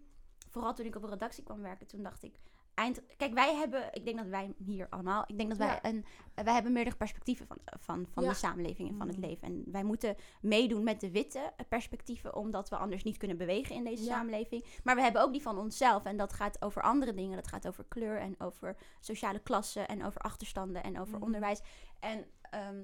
[0.50, 2.36] Vooral toen ik op een redactie kwam werken, toen dacht ik...
[2.74, 3.90] Eind, kijk, wij hebben...
[3.94, 5.24] Ik denk dat wij hier allemaal...
[5.28, 5.80] Ik denk dat wij Ja.
[5.86, 6.06] een...
[6.44, 8.30] Wij hebben meerdere perspectieven van, van, van Ja.
[8.30, 9.24] de samenleving en van het Mm.
[9.24, 9.48] leven.
[9.48, 12.36] En wij moeten meedoen met de witte perspectieven...
[12.36, 14.10] omdat we anders niet kunnen bewegen in deze Ja.
[14.14, 14.66] samenleving.
[14.84, 16.04] Maar we hebben ook die van onszelf.
[16.04, 17.36] En dat gaat over andere dingen.
[17.36, 19.88] Dat gaat over kleur en over sociale klassen...
[19.88, 21.24] en over achterstanden en over Mhm.
[21.24, 21.62] onderwijs.
[22.00, 22.26] En...
[22.42, 22.84] ehm,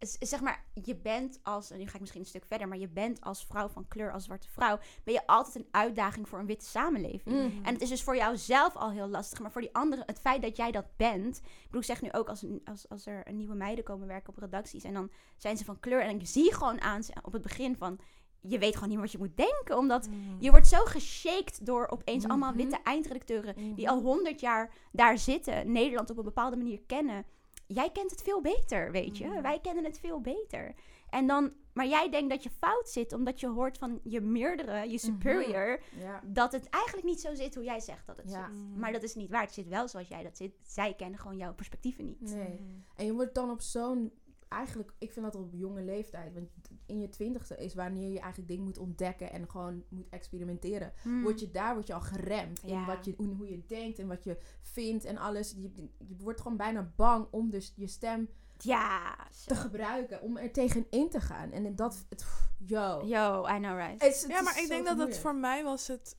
[0.00, 2.88] zeg maar, je bent als, en nu ga ik misschien een stuk verder, maar je
[2.88, 6.46] bent als vrouw van kleur, als zwarte vrouw, ben je altijd een uitdaging voor een
[6.46, 7.36] witte samenleving.
[7.36, 7.64] Mhm.
[7.64, 10.20] En het is dus voor jou zelf al heel lastig, maar voor die anderen, het
[10.20, 11.36] feit dat jij dat bent.
[11.38, 14.32] Ik bedoel, ik zeg nu ook als, als, als er een nieuwe meiden komen werken
[14.32, 17.32] op redacties en dan zijn ze van kleur en ik zie gewoon aan ze op
[17.32, 17.98] het begin van,
[18.40, 20.36] je weet gewoon niet wat je moet denken, omdat Mm.
[20.38, 22.58] je wordt zo geshaked door opeens allemaal Mhm.
[22.58, 23.94] witte eindredacteuren die Mhm.
[23.94, 27.24] al honderd jaar daar zitten, Nederland op een bepaalde manier kennen.
[27.72, 29.26] Jij kent het veel beter, weet je.
[29.26, 29.42] Mhm.
[29.42, 30.74] Wij kennen het veel beter.
[31.10, 34.90] En dan, maar jij denkt dat je fout zit, omdat je hoort van je meerdere,
[34.90, 36.20] je superior, Ja.
[36.26, 38.46] dat het eigenlijk niet zo zit hoe jij zegt dat het Ja.
[38.50, 38.54] zit.
[38.62, 38.78] Mm.
[38.78, 39.42] Maar dat is niet waar.
[39.42, 40.52] Het zit wel zoals jij dat zit.
[40.62, 42.20] Zij kennen gewoon jouw perspectieven niet.
[42.20, 42.60] Nee.
[42.60, 42.84] Mm.
[42.96, 44.12] En je wordt dan op zo'n,
[44.50, 46.48] eigenlijk, ik vind dat op jonge leeftijd, want
[46.86, 50.92] in je twintigste is wanneer je eigenlijk dingen moet ontdekken en gewoon moet experimenteren.
[51.02, 51.22] Hmm.
[51.22, 52.86] Word je, daar word je al geremd in Ja.
[52.86, 55.50] wat je, hoe, hoe je denkt en wat je vindt en alles.
[55.56, 59.16] Je, je wordt gewoon bijna bang om dus je stem Ja.
[59.46, 61.50] te gebruiken, om er tegenin te gaan.
[61.52, 63.02] En dat, het, pff, yo.
[63.06, 64.02] Yo, I know right.
[64.02, 66.16] Het is- het Ja, maar ik denk dat het voor mij was het.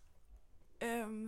[0.78, 1.28] ehm,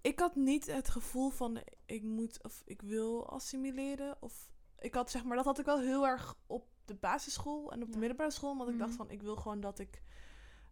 [0.00, 4.16] ik had niet het gevoel van ik moet of ik wil assimileren.
[4.20, 4.52] Of
[4.84, 7.86] ik had zeg maar, dat had ik wel heel erg op de basisschool en op
[7.86, 7.98] de Ja.
[7.98, 8.50] middelbare school.
[8.50, 8.98] Omdat ik dacht Mhm.
[8.98, 10.02] van, ik wil gewoon dat ik...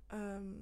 [0.06, 0.52] ehm,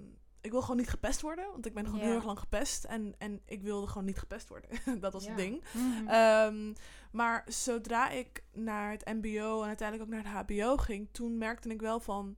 [0.41, 1.51] ik wil gewoon niet gepest worden.
[1.51, 2.85] Want ik ben gewoon heel erg lang gepest.
[2.85, 4.71] En, en ik wilde gewoon niet gepest worden.
[5.01, 5.65] dat was het ding.
[5.73, 6.09] Mhm.
[6.09, 6.75] Ehm,
[7.13, 11.09] maar zodra ik naar het mbo en uiteindelijk ook naar het hbo ging...
[11.13, 12.37] Toen merkte ik wel van...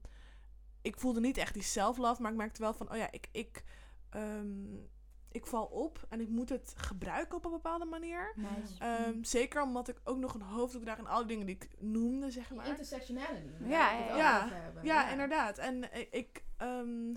[0.81, 2.21] Ik voelde niet echt die self-love.
[2.21, 3.27] Maar ik merkte wel van, oh ja, ik...
[3.31, 3.63] ik
[4.09, 4.75] ehm,
[5.33, 8.33] ik val op en ik moet het gebruiken op een bepaalde manier.
[8.35, 8.79] Nice.
[8.79, 12.31] Ehm, zeker omdat ik ook nog een hoofddoek draag en alle dingen die ik noemde,
[12.31, 12.67] zeg maar.
[12.67, 13.47] intersectionality.
[13.63, 14.81] Ja, het ja, ja.
[14.83, 15.57] Ja, inderdaad.
[15.57, 17.11] En ik, ehm,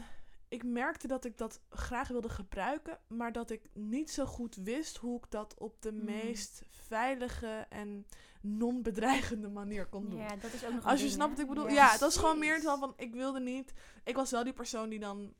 [0.48, 4.96] ik merkte dat ik dat graag wilde gebruiken, maar dat ik niet zo goed wist
[4.96, 6.04] hoe ik dat op de Mm.
[6.04, 8.06] meest veilige en
[8.40, 10.18] non-bedreigende manier kon doen.
[10.18, 11.68] Ja, dat is ook nog Als je ding, snapt wat ik bedoel.
[11.68, 11.74] Ja.
[11.74, 13.72] Ja, dat is gewoon meer van, ik wilde niet...
[14.04, 15.34] Ik was wel die persoon die dan...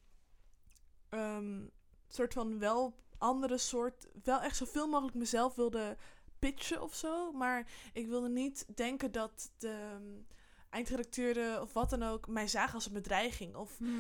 [1.09, 1.65] ehm
[2.09, 4.07] soort van wel andere soort...
[4.23, 5.97] Wel echt zoveel mogelijk mezelf wilde
[6.39, 7.33] pitchen of zo.
[7.33, 10.03] Maar ik wilde niet denken dat de ehm,
[10.71, 12.29] eindredacteuren of wat dan ook...
[12.29, 13.55] mij zagen als een bedreiging.
[13.55, 13.93] Of, Mhm.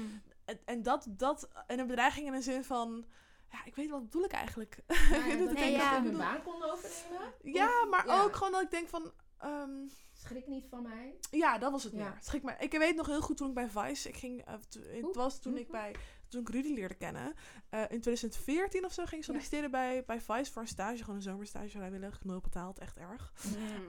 [0.44, 1.48] en, en dat, dat...
[1.66, 3.04] En een bedreiging in de zin van...
[3.50, 4.78] Ja, ik weet wat bedoel ik eigenlijk.
[5.10, 6.00] Ja, dat ik ja.
[6.00, 7.32] mijn baan kon overnemen.
[7.42, 8.22] Ja, maar Ja.
[8.22, 9.12] ook gewoon dat ik denk van...
[9.38, 11.14] ehm, Schrik niet van mij.
[11.30, 11.98] Ja, dat was het Ja.
[11.98, 12.18] meer.
[12.22, 12.54] Schrik me.
[12.58, 14.54] Ik weet nog heel goed toen ik bij Vice, ik ging, eh,
[15.02, 15.72] het was toen ik Mhm.
[15.72, 15.94] bij,
[16.28, 17.34] toen ik Rudy leerde kennen,
[17.70, 21.16] eh, in 2014 of zo ging ik solliciteren bij, bij Vice voor een stage, gewoon
[21.16, 23.32] een zomerstage, vrijwillig, nul betaald, echt erg.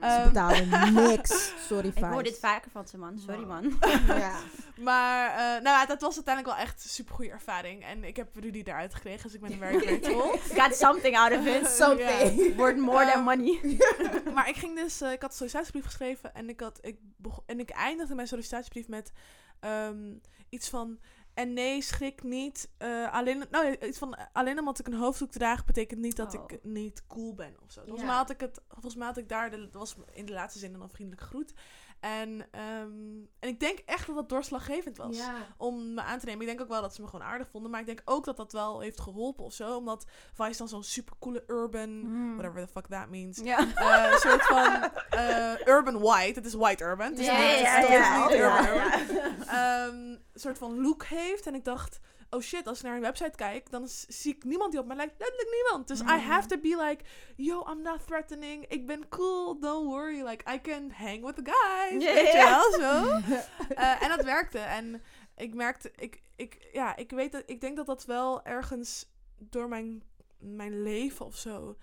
[0.00, 1.52] Eh, Ze betalen niks.
[1.66, 3.18] Sorry, ik hoor dit vaker van ze, man.
[3.18, 3.48] Sorry, Wow.
[3.48, 3.78] man.
[4.18, 4.38] Ja.
[4.76, 8.16] Maar, eh, nou ja, dat was uiteindelijk wel echt een super goede ervaring en ik
[8.16, 10.38] heb Rudy eruit gekregen, dus ik ben very grateful.
[10.62, 11.66] Got something out of it.
[11.82, 12.56] Something.
[12.56, 13.78] Wordt more than Ehm, money.
[14.34, 16.98] maar ik ging dus, eh, ik had een sollicitatiebrief geschreven en ik, had, ik,
[17.46, 19.12] en ik eindigde mijn sollicitatiebrief met
[19.60, 20.14] ehm,
[20.48, 20.98] iets van.
[21.38, 22.68] En nee, schrik niet.
[22.78, 26.16] eh, alleen, nou, ja, iets van, eh, alleen omdat ik een hoofddoek draag, betekent niet
[26.16, 26.44] dat Oh.
[26.48, 27.80] ik niet cool ben of zo.
[27.80, 28.06] Volgens, Ja.
[28.06, 30.58] mij had ik het, volgens mij had ik daar, de, dat was in de laatste
[30.58, 31.52] zin een vriendelijke groet.
[32.00, 32.90] En, ehm,
[33.40, 35.34] en ik denk echt dat dat doorslaggevend was Ja.
[35.56, 36.40] om me aan te nemen.
[36.40, 37.70] Ik denk ook wel dat ze me gewoon aardig vonden.
[37.70, 39.76] Maar ik denk ook dat dat wel heeft geholpen of zo.
[39.76, 42.36] Omdat Vice dan zo'n super coole urban, Mm.
[42.36, 43.38] whatever the fuck that means.
[43.42, 43.58] Ja.
[43.74, 46.32] eh soort van eh, urban white.
[46.38, 47.10] Het is white urban.
[47.10, 51.46] Het is Ja, niet, ja, het is niet urban soort van look heeft.
[51.46, 54.70] En ik dacht, oh shit, als ik naar een website kijk, dan zie ik niemand
[54.70, 55.14] die op mij lijkt.
[55.18, 55.88] Letterlijk niemand.
[55.88, 56.08] Dus I Mm.
[56.30, 57.04] have to be like,
[57.36, 58.64] yo, I'm not threatening.
[58.68, 60.22] Ik ben cool, don't worry.
[60.22, 62.02] Like, I can hang with the guys.
[62.02, 63.06] Ja, Weet je wel, zo.
[63.74, 64.58] Eh, en dat werkte.
[64.58, 65.02] En
[65.36, 69.06] ik merkte, ik, ik, ja, ik weet dat, ik denk dat dat wel ergens
[69.38, 70.02] door mijn,
[70.38, 71.76] mijn leven of zo,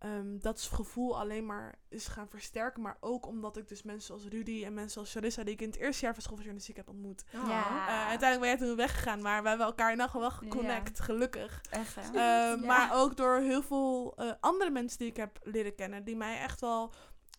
[0.00, 2.82] ehm, dat gevoel alleen maar is gaan versterken.
[2.82, 5.68] Maar ook omdat ik dus mensen zoals Rudy en mensen zoals Charissa, die ik in
[5.68, 7.24] het eerste jaar van school van journalistiek heb ontmoet.
[7.32, 7.40] Ja.
[7.40, 11.60] Eh, uiteindelijk ben jij toen weggegaan, maar we hebben elkaar nog wel geconnect, gelukkig.
[11.70, 12.00] Echt, hè?
[12.02, 12.56] Eh, Ja.
[12.56, 16.38] Maar ook door heel veel eh, andere mensen die ik heb leren kennen, die mij
[16.38, 16.92] echt wel,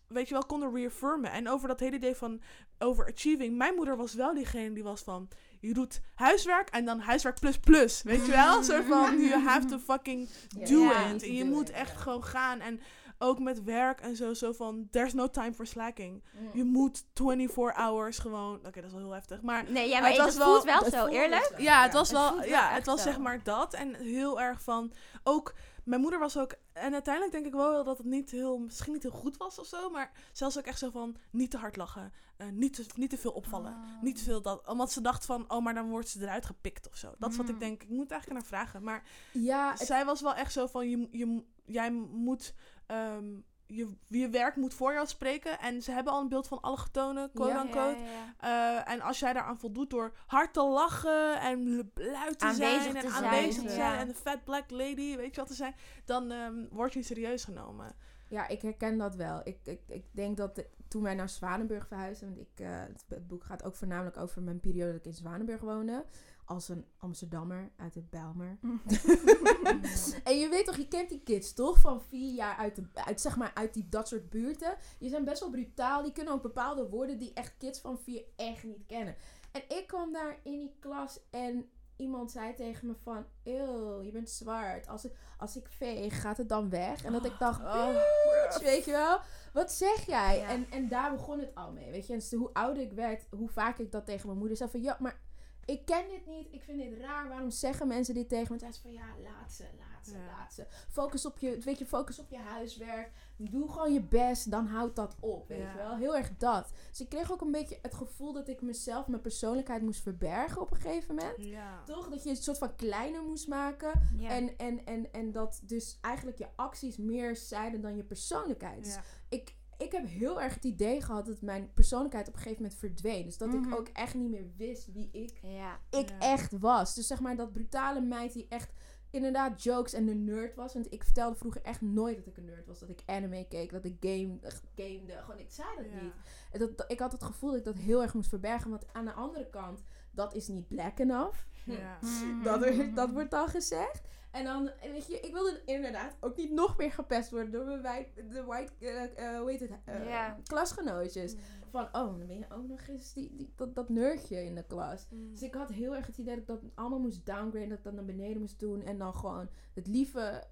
[0.08, 1.30] weet je wel, konden reaffirmen.
[1.30, 2.42] En over dat hele idee van
[2.78, 5.28] overachieving, mijn moeder was wel diegene die was van,
[5.62, 8.56] je doet huiswerk en dan huiswerk plus plus, weet je wel?
[8.58, 10.28] Een soort van, you have to fucking
[10.68, 11.22] do it.
[11.22, 12.60] En je moet it, echt gewoon gaan.
[12.60, 12.80] En
[13.18, 16.22] ook met werk en zo, zo van, there's no time for slacking.
[16.38, 16.48] Mm.
[16.52, 20.08] Je moet 24 hours gewoon, oké, dat is wel heel heftig, maar Nee, ja, Maar
[20.08, 21.50] het was wel- voelt wel Het zo, eerlijk.
[21.56, 21.62] zo.
[21.62, 23.08] ja, het was wel, ja, het was zo.
[23.08, 23.74] zeg maar dat.
[23.74, 27.98] En heel erg van, ook, mijn moeder was ook, en uiteindelijk denk ik wel dat
[27.98, 30.90] het niet heel, misschien niet heel goed was of zo, maar zelfs ook echt zo
[30.90, 34.02] van, niet te hard lachen, eh, niet, te, niet te veel opvallen, Oh.
[34.02, 36.88] niet te veel dat, omdat ze dacht van, oh, maar dan wordt ze eruit gepikt
[36.88, 37.14] of zo.
[37.18, 37.60] Dat is wat ik Mm.
[37.60, 38.82] denk, ik moet eigenlijk naar vragen.
[38.82, 42.54] Maar Ja, het- zij was wel echt zo van, je, je, jij moet,
[42.86, 43.34] ehm,
[43.76, 45.58] je, je werk moet voor jou spreken.
[45.58, 47.64] En ze hebben al een beeld van alle getonen, quote Ja.
[47.64, 47.98] unquote.
[48.40, 48.82] Ja.
[48.84, 52.96] Eh, en als jij daaraan voldoet door hard te lachen en luid te Aanwezig zijn
[52.96, 55.54] en te zijn, aanwezig te zijn en de fat black lady, weet je wat te
[55.56, 57.94] zijn, dan ehm, word je niet serieus genomen.
[58.28, 59.40] Ja, ik herken dat wel.
[59.44, 63.04] Ik, ik, ik denk dat de- toen wij naar Zwanenburg verhuisden, want ik, eh, het,
[63.08, 66.04] het boek gaat ook voornamelijk over mijn periode dat ik in Zwanenburg woonde.
[66.44, 68.58] Als een Amsterdammer uit de Bijlmer.
[70.24, 71.80] en je weet toch, je kent die kids toch?
[71.80, 74.76] Van vier jaar uit, de, uit, zeg maar, uit die, dat soort buurten.
[74.98, 76.02] Die zijn best wel brutaal.
[76.02, 79.16] Die kunnen ook bepaalde woorden die echt kids van vier echt niet kennen.
[79.52, 83.24] En ik kwam daar in die klas en iemand zei tegen me van...
[83.42, 84.88] Eeuw, je bent zwart.
[84.88, 87.04] Als ik, als ik veeg, gaat het dan weg?
[87.04, 87.60] En dat ik dacht...
[87.60, 89.20] Oh, "Bitch," weet je wel?
[89.52, 90.38] Wat zeg jij?
[90.38, 90.48] Ja.
[90.48, 92.12] En, en daar begon het al mee, weet je.
[92.12, 94.82] En dus hoe ouder ik werd, hoe vaak ik dat tegen mijn moeder zei van...
[94.82, 95.20] Ja, maar
[95.64, 96.46] ik ken dit niet.
[96.50, 97.28] Ik vind dit raar.
[97.28, 98.72] Waarom zeggen mensen dit tegen me?
[98.72, 98.92] Ze van...
[98.92, 100.26] Ja, laat ze, laat ze, Ja.
[100.38, 100.66] laat ze.
[100.88, 103.10] Focus op je, weet je, focus op je huiswerk.
[103.36, 104.50] Doe gewoon je best.
[104.50, 105.70] Dan houdt dat op, weet Ja.
[105.70, 105.96] je wel.
[105.96, 106.72] Heel erg dat.
[106.90, 110.60] Dus ik kreeg ook een beetje het gevoel dat ik mezelf, mijn persoonlijkheid moest verbergen
[110.60, 111.44] op een gegeven moment.
[111.44, 111.82] ja.
[111.84, 112.08] Toch?
[112.08, 113.92] Dat je een soort van kleiner moest maken.
[114.22, 118.84] En, en, en, en dat dus eigenlijk je acties meer zeiden dan je persoonlijkheid.
[118.84, 118.98] Dus
[119.28, 122.80] ik, ik heb heel erg het idee gehad dat mijn persoonlijkheid op een gegeven moment
[122.80, 123.24] verdween.
[123.24, 123.68] Dus dat Mhm.
[123.68, 125.78] ik ook echt niet meer wist wie ik, Ja.
[125.90, 126.18] ik Ja.
[126.18, 126.94] echt was.
[126.94, 128.72] Dus zeg maar dat brutale meid die echt
[129.10, 130.74] inderdaad jokes en de nerd was.
[130.74, 132.78] Want ik vertelde vroeger echt nooit dat ik een nerd was.
[132.78, 134.38] Dat ik anime keek, dat ik game,
[134.76, 135.12] gamede.
[135.24, 136.02] Gewoon, ik zei dat Ja.
[136.02, 136.12] niet.
[136.52, 138.70] En dat, dat- ik had het gevoel dat ik dat heel erg moest verbergen.
[138.70, 141.38] Want aan de andere kant, dat is niet black enough.
[141.64, 141.98] Ja.
[142.44, 144.10] Dat, er, dat wordt dan gezegd.
[144.30, 147.82] En dan, weet je, ik wilde inderdaad ook niet nog meer gepest worden door mijn
[147.82, 150.38] white, de white, eh, eh, hoe heet het, Ja.
[150.44, 151.34] klasgenootjes.
[151.70, 154.64] Van, oh, dan ben je ook nog eens die, die, dat, dat nerdje in de
[154.66, 155.06] klas.
[155.10, 155.30] Mm.
[155.30, 157.84] Dus ik had heel erg het idee dat ik dat allemaal moest downgraden, dat ik
[157.84, 158.82] dat naar beneden moest doen.
[158.82, 160.44] En dan gewoon het lieve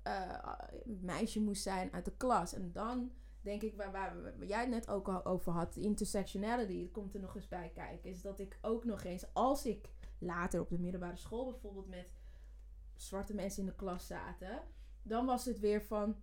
[0.84, 2.54] meisje moest zijn uit de klas.
[2.54, 6.82] En dan denk ik, waar, waar, waar jij het net ook al over had, intersectionality,
[6.82, 8.10] dat komt er nog eens bij kijken.
[8.10, 9.88] Is dat ik ook nog eens, als ik
[10.20, 12.08] later op de middelbare school bijvoorbeeld met
[12.96, 14.62] zwarte mensen in de klas zaten,
[15.02, 16.16] dan was het weer van,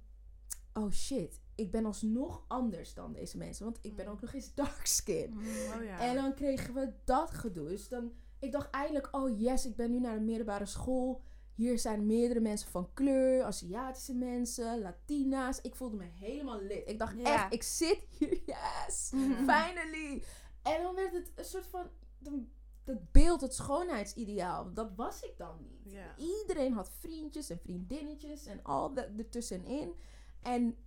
[0.74, 3.66] oh shit, ik ben alsnog anders dan deze mensen.
[3.66, 4.12] Want ik ben Mm.
[4.12, 5.38] ook nog eens dark skin.
[5.38, 6.00] Oh ja.
[6.00, 7.68] En dan kregen we dat gedoe.
[7.68, 11.22] Dus dan, ik dacht eindelijk, oh yes, ik ben nu naar de middelbare school.
[11.54, 15.62] Hier zijn meerdere mensen van kleur, Aziatische mensen, Latina's.
[15.62, 16.90] Ik voelde me helemaal lid.
[16.90, 19.10] Ik dacht echt, ik zit hier, yes,
[19.52, 20.24] finally.
[20.64, 22.50] En dan werd het een soort van, dan-
[22.88, 25.94] dat beeld, het schoonheidsideaal, dat was ik dan niet.
[25.94, 26.18] Ja.
[26.18, 29.94] Iedereen had vriendjes en vriendinnetjes en al dat ertussenin.
[30.42, 30.78] En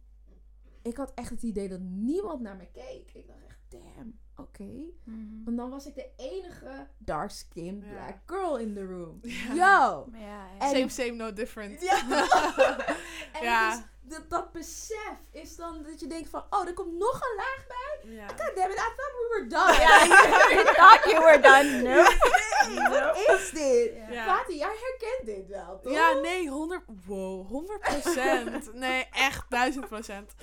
[0.83, 3.11] ik had echt het idee dat niemand naar me keek.
[3.15, 4.71] Ik dacht echt, damn, oké.
[5.05, 5.45] Mhm.
[5.45, 7.73] Want dan was ik de enige dark Ja.
[7.93, 9.19] black girl in the room.
[9.23, 9.55] Ja.
[9.55, 10.09] Yo!
[10.19, 11.83] Ja, Same, same, no different.
[11.83, 11.99] Ja.
[13.33, 17.15] en dus dat, dat besef is dan dat je denkt van, oh, er komt nog
[17.15, 18.15] een laag bij.
[18.15, 18.29] Ja.
[18.29, 19.73] God damn it, I thought we were done.
[19.81, 20.05] Ja,
[20.55, 21.83] you thought you were done.
[21.83, 22.39] Nope.
[22.69, 23.93] Nee, wat is dit?
[24.11, 24.45] Ja.
[24.49, 25.93] Jij herkent dit wel, toch?
[25.93, 28.75] Ja, nee, 100, wow, 100 procent.
[28.75, 30.35] Nee, echt 1000 procent.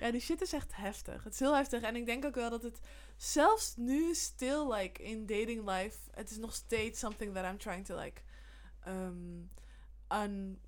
[0.00, 1.24] Ja, die shit is echt heftig.
[1.24, 1.82] Het is heel heftig.
[1.82, 2.80] En ik denk ook wel dat het
[3.16, 7.84] zelfs nu, still like in dating life, het is nog steeds something that I'm trying
[7.84, 8.20] to like,
[8.88, 9.50] um,
[10.12, 10.60] un,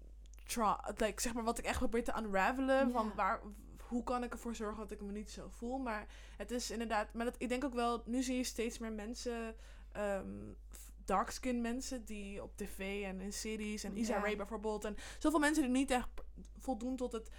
[0.97, 2.87] like, zeg maar wat ik echt probeer te unravelen.
[2.87, 2.93] Ja.
[2.93, 3.41] Van waar,
[3.89, 5.79] hoe kan ik ervoor zorgen dat ik me niet zo voel.
[5.79, 6.07] Maar
[6.37, 9.55] het is inderdaad, maar dat, ik denk ook wel, nu zie je steeds meer mensen,
[9.97, 10.57] um,
[11.05, 14.23] darkskin mensen die op tv en in series en Isa Ja.
[14.23, 14.85] Rae bijvoorbeeld.
[14.85, 16.09] En zoveel mensen die niet echt
[16.59, 17.31] voldoen tot het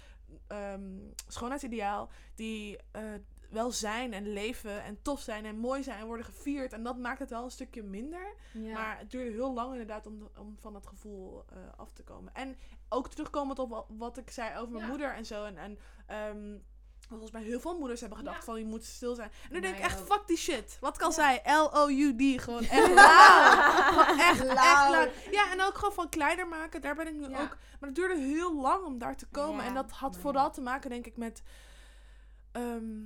[0.46, 2.10] ehm, schoonheidsideaal.
[2.34, 3.02] Die eh,
[3.50, 6.72] wel zijn en leven en tof zijn en mooi zijn en worden gevierd.
[6.72, 8.34] En dat maakt het wel een stukje minder.
[8.52, 8.72] Ja.
[8.72, 12.34] Maar het duurde heel lang inderdaad om, om van dat gevoel eh, af te komen.
[12.34, 12.56] En
[12.88, 14.90] ook terugkomend op wat, ik zei over mijn Ja.
[14.90, 15.44] moeder en zo.
[15.44, 16.58] En, en ehm,
[17.08, 18.42] volgens mij heel veel moeders hebben gedacht Ja.
[18.44, 19.30] van je moet stil zijn.
[19.42, 20.06] En nu denk ik echt, ook.
[20.06, 20.76] fuck die shit.
[20.80, 21.10] Wat Ja.
[21.10, 22.42] zei, L-O-U-D.
[22.42, 23.50] Gewoon echt lauw.
[23.90, 24.90] Gewoon echt, Lauw.
[24.92, 25.08] lauw.
[25.30, 26.80] Ja, en ook gewoon van kleiner maken.
[26.80, 27.56] Daar ben ik nu ook.
[27.80, 29.64] Maar het duurde heel lang om daar te komen.
[29.64, 31.42] En dat had vooral te maken, denk ik, met...
[32.52, 32.98] ehm,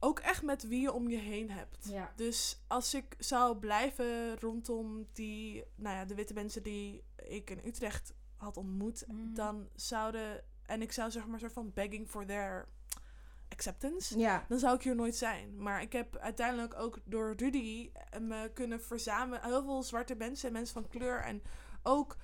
[0.00, 1.88] ook echt met wie je om je heen hebt.
[1.88, 2.12] Ja.
[2.16, 7.60] Dus als ik zou blijven rondom die, nou ja, de witte mensen die ik in
[7.64, 9.34] Utrecht had ontmoet, Mhm.
[9.34, 12.68] dan zouden, en ik zou zeg maar soort van begging for their
[13.48, 14.44] acceptance, Ja.
[14.48, 15.62] dan zou ik hier nooit zijn.
[15.62, 20.46] Maar ik heb uiteindelijk ook door Rudy eh, me kunnen verzamelen, heel veel zwarte mensen
[20.48, 21.42] en mensen van kleur en
[21.82, 22.16] ook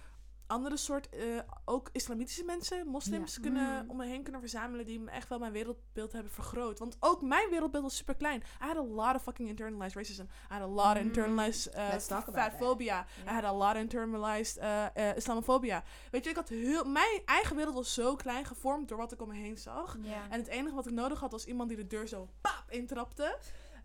[0.53, 3.41] andere soort, eh, ook islamitische mensen, moslims, Ja.
[3.43, 3.91] kunnen, Mm.
[3.91, 6.79] om me heen kunnen verzamelen die me echt wel mijn wereldbeeld hebben vergroot.
[6.79, 8.41] Want ook mijn wereldbeeld was super klein.
[8.63, 10.23] I had a lot of fucking internalized racism.
[10.23, 11.07] I had a lot of Mm.
[11.07, 11.89] internalized uh,
[12.33, 13.07] fatphobia.
[13.27, 15.83] I had a lot of internalized uh, uh, islamofobia.
[16.11, 19.23] Weet je, ik had heel, mijn eigen wereld was zo klein gevormd door wat ik
[19.23, 19.97] om me heen zag.
[20.31, 23.39] En het enige wat ik nodig had was iemand die de deur zo pap intrapte.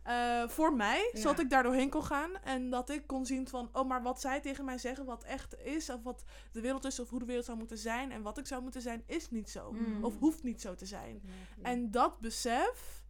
[0.08, 1.20] Eh, voor mij, Ja.
[1.20, 2.38] zodat ik daar doorheen kon gaan.
[2.43, 5.60] En dat ik kon zien van, oh, maar wat zij tegen mij zeggen, wat echt
[5.60, 8.38] is, of wat de wereld is, of hoe de wereld zou moeten zijn, en wat
[8.38, 9.72] ik zou moeten zijn, is niet zo.
[9.72, 10.04] Mm.
[10.04, 11.22] Of hoeft niet zo te zijn.
[11.62, 13.04] En dat besef,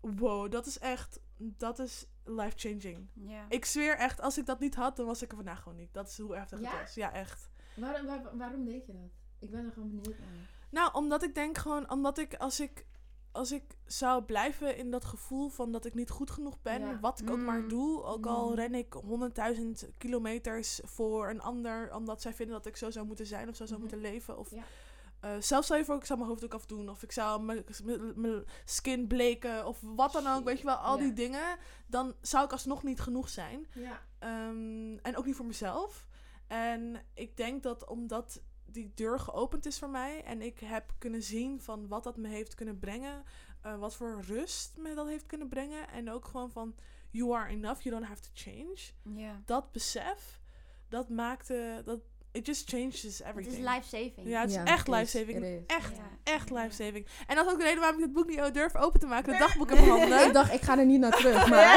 [0.00, 3.08] wow, dat is echt, dat is life-changing.
[3.12, 3.44] Ja.
[3.48, 5.94] Ik zweer echt, als ik dat niet had, dan was ik er vandaag gewoon niet.
[5.94, 6.70] Dat is hoe heftig Ja?
[6.70, 6.94] het was.
[6.94, 7.48] Ja, echt.
[7.76, 9.10] Waarom, waar- waarom deed je dat?
[9.38, 10.28] Ik ben er gewoon benieuwd naar.
[10.70, 12.86] Nou, omdat ik denk gewoon, omdat ik als ik
[13.36, 17.00] als ik zou blijven in dat gevoel van dat ik niet goed genoeg ben, Ja.
[17.00, 17.68] wat ik ook maar Mm.
[17.68, 18.54] doe, ook al Mm.
[18.54, 23.26] ren ik honderdduizend kilometers voor een ander, omdat zij vinden dat ik zo zou moeten
[23.26, 23.88] zijn of zo zou Mhm.
[23.90, 24.38] moeten leven.
[24.38, 24.62] Of Ja.
[25.20, 29.06] eh, zelfs stel je voor, ik zou mijn hoofddoek afdoen of ik zou mijn- skin
[29.06, 31.02] bleken of wat dan ook, weet je wel, al Ja.
[31.02, 33.66] die dingen, dan zou ik alsnog niet genoeg zijn.
[33.74, 34.00] Ja.
[34.18, 36.06] Ehm, en ook niet voor mezelf.
[36.46, 41.22] En ik denk dat omdat die deur geopend is voor mij en ik heb kunnen
[41.22, 43.24] zien van wat dat me heeft kunnen brengen,
[43.60, 46.74] eh, wat voor rust me dat heeft kunnen brengen en ook gewoon van
[47.10, 48.76] you are enough, you don't have to change.
[49.02, 49.42] Ja.
[49.44, 50.40] Dat besef,
[50.88, 52.00] dat maakte dat
[52.36, 53.68] it just changes Het is everything.
[53.74, 54.28] life-saving.
[54.28, 55.64] Ja, het is Ja, echt life-saving.
[55.66, 56.32] Echt, Ja.
[56.32, 57.06] echt life-saving.
[57.26, 59.30] En dat is ook de reden waarom ik het boek niet durf open te maken.
[59.30, 60.26] Het dagboek in mijn handen.
[60.26, 61.76] ik dacht, ik ga er niet naar terug, maar...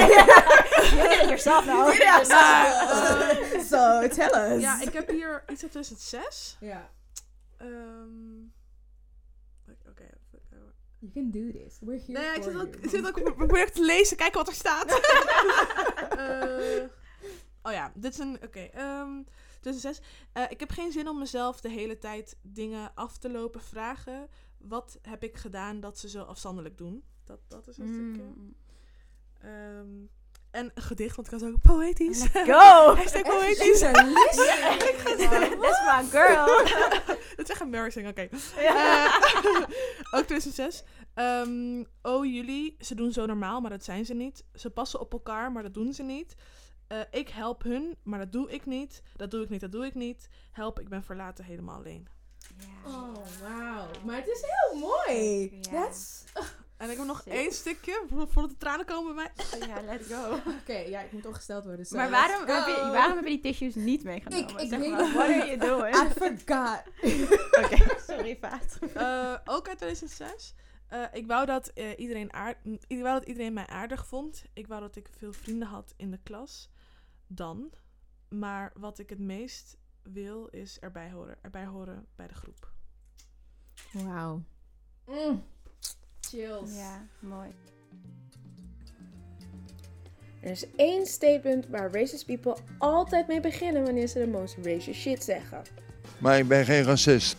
[1.30, 1.93] Jezelf nou.
[2.24, 4.62] So, so, tell us.
[4.62, 6.58] Ja, ik heb hier iets uit 2006.
[6.60, 6.89] Ja.
[7.58, 7.67] Ehm,
[9.89, 10.08] Oké.
[11.00, 11.78] You can do this.
[11.82, 14.38] We're here Nee, ik zit ook, ik zit ook op mijn project te lezen, kijken
[14.38, 15.00] wat er staat.
[16.10, 16.84] Eh,
[17.63, 18.39] oh ja, dit is een.
[18.43, 18.69] Oké,
[19.65, 20.00] ehm 2006.
[20.34, 24.30] Eh, ik heb geen zin om mezelf de hele tijd dingen af te lopen vragen.
[24.58, 27.04] Wat heb ik gedaan dat ze zo afstandelijk doen?
[27.24, 28.32] Dat, dat is een stukje.
[28.36, 28.56] Mm.
[29.41, 30.06] Ehm,
[30.52, 32.19] en een gedicht, want ik was ook poëtisch.
[32.34, 32.95] Let's go!
[32.95, 33.80] Hashtag poëtisch.
[35.60, 36.45] That's my girl.
[37.36, 38.28] Dat is echt embarrassing, oké.
[38.58, 39.06] Ja.
[39.06, 39.62] Eh,
[40.19, 40.84] ook 2006.
[41.13, 44.43] Ehm, oh, jullie, ze doen zo normaal, maar dat zijn ze niet.
[44.54, 46.36] Ze passen op elkaar, maar dat doen ze niet.
[46.89, 49.02] Eh, ik help hun, maar dat doe ik niet.
[49.15, 50.30] Dat doe ik niet, dat doe ik niet.
[50.52, 52.08] Help, ik ben verlaten helemaal alleen.
[52.86, 53.88] Oh, wauw.
[54.06, 55.49] Maar het is heel mooi.
[55.62, 55.71] Ja.
[55.71, 56.23] That's...
[56.78, 57.34] En ik heb nog Sick.
[57.34, 59.67] één stukje, vo- voordat de tranen komen bij mij.
[59.67, 60.34] Ja, let's go.
[60.62, 61.86] Oké, ja, ik moet ongesteld worden.
[61.86, 62.91] so Maar waarom heb, je, go.
[62.91, 64.47] waarom heb je die tissues niet meegenomen?
[64.49, 65.13] Ik- ik zeg weet maar, niet.
[65.13, 65.95] what are you doing?
[65.95, 66.84] I forgot.
[67.63, 68.80] Oké, sorry, Vaat.
[68.93, 70.54] Eh, ook uit 2006.
[70.88, 74.43] Eh, ik, wou dat, eh, iedereen aard, ik wou dat iedereen mij aardig vond.
[74.54, 76.69] Ik wou dat ik veel vrienden had in de klas.
[77.32, 77.72] Dan.
[78.30, 81.38] Maar wat ik het meest wil, is erbij horen.
[81.42, 82.72] Erbij horen bij de groep.
[83.92, 84.44] Wauw.
[85.06, 85.44] Mm.
[86.20, 86.76] Chills.
[86.76, 87.50] Ja, mooi.
[90.42, 95.00] Er is één statement waar racist people altijd mee beginnen wanneer ze de most racist
[95.00, 95.62] shit zeggen.
[96.20, 97.38] Maar ik ben geen racist.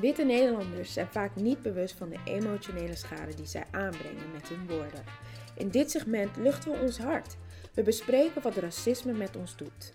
[0.00, 4.66] Witte Nederlanders zijn vaak niet bewust van de emotionele schade die zij aanbrengen met hun
[4.66, 5.04] woorden.
[5.56, 7.36] In dit segment luchten we ons hart.
[7.74, 9.94] We bespreken wat racisme met ons doet.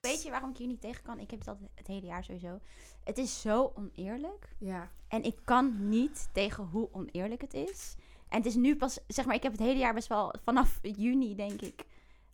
[0.00, 1.18] Weet je waarom ik hier niet tegen kan?
[1.18, 2.60] Ik heb het het hele jaar sowieso.
[3.04, 4.54] Het is zo oneerlijk.
[4.58, 4.90] Ja.
[5.08, 7.94] En ik kan niet tegen hoe oneerlijk het is.
[8.28, 10.78] En het is nu pas, zeg maar, ik heb het hele jaar best wel vanaf
[10.82, 11.84] juni, denk ik,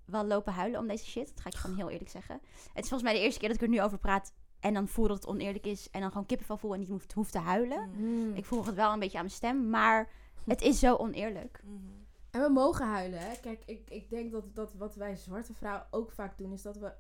[0.04, 1.28] wel lopen huilen om deze shit.
[1.28, 2.40] Dat ga ik gewoon heel eerlijk zeggen.
[2.72, 4.32] Het is volgens mij de eerste keer dat ik er nu over praat.
[4.60, 5.90] En dan voel dat het oneerlijk is.
[5.90, 7.90] En dan gewoon kippenvel voel en niet hoef, hoef te huilen.
[7.96, 8.34] Mm.
[8.34, 9.70] Ik voel het wel een beetje aan mijn stem.
[9.70, 10.08] Maar
[10.54, 11.62] het is zo oneerlijk.
[12.30, 13.36] En we mogen huilen, hè.
[13.40, 16.76] Kijk, ik, ik denk dat, dat wat wij zwarte vrouwen ook vaak doen, is dat
[16.76, 16.92] we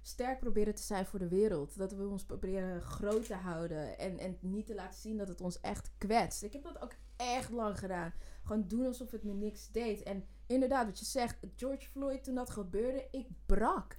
[0.00, 1.78] sterk proberen te zijn voor de wereld.
[1.78, 5.40] Dat we ons proberen groot te houden en, en niet te laten zien dat het
[5.40, 6.42] ons echt kwetst.
[6.42, 8.12] Ik heb dat ook echt lang gedaan.
[8.42, 10.02] Gewoon doen alsof het me niks deed.
[10.02, 13.96] En inderdaad, wat je zegt, George Floyd, toen dat gebeurde, ik brak.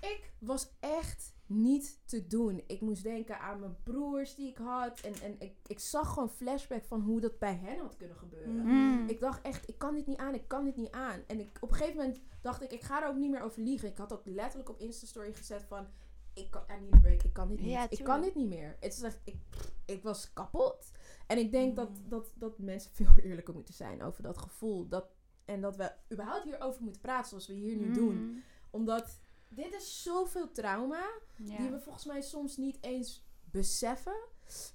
[0.00, 2.62] Ik was echt niet te doen.
[2.66, 5.00] Ik moest denken aan mijn broers die ik had.
[5.00, 8.54] En, en ik, ik zag gewoon flashback van hoe dat bij hen had kunnen gebeuren.
[8.56, 8.68] Mhm.
[8.68, 9.08] Mm.
[9.08, 11.20] Ik dacht echt, ik kan dit niet aan, ik kan dit niet aan.
[11.26, 13.62] En ik, op een gegeven moment dacht ik, ik ga er ook niet meer over
[13.62, 13.88] liegen.
[13.88, 15.86] Ik had ook letterlijk op Insta-story gezet van...
[16.34, 17.70] Ik kan, I need a break, ik kan dit niet.
[17.70, 18.76] Ja, ik kan dit niet meer.
[18.80, 19.36] Het is echt, ik,
[19.84, 20.90] ik was kapot.
[21.26, 22.08] En ik denk dat, Mhm.
[22.08, 24.88] dat, dat mensen veel eerlijker moeten zijn over dat gevoel.
[24.88, 25.06] Dat,
[25.44, 28.14] en dat we überhaupt hierover moeten praten zoals we hier nu doen.
[28.16, 28.42] Mm.
[28.70, 31.06] Omdat dit is zoveel trauma
[31.36, 31.56] Ja.
[31.56, 34.16] die we volgens mij soms niet eens beseffen.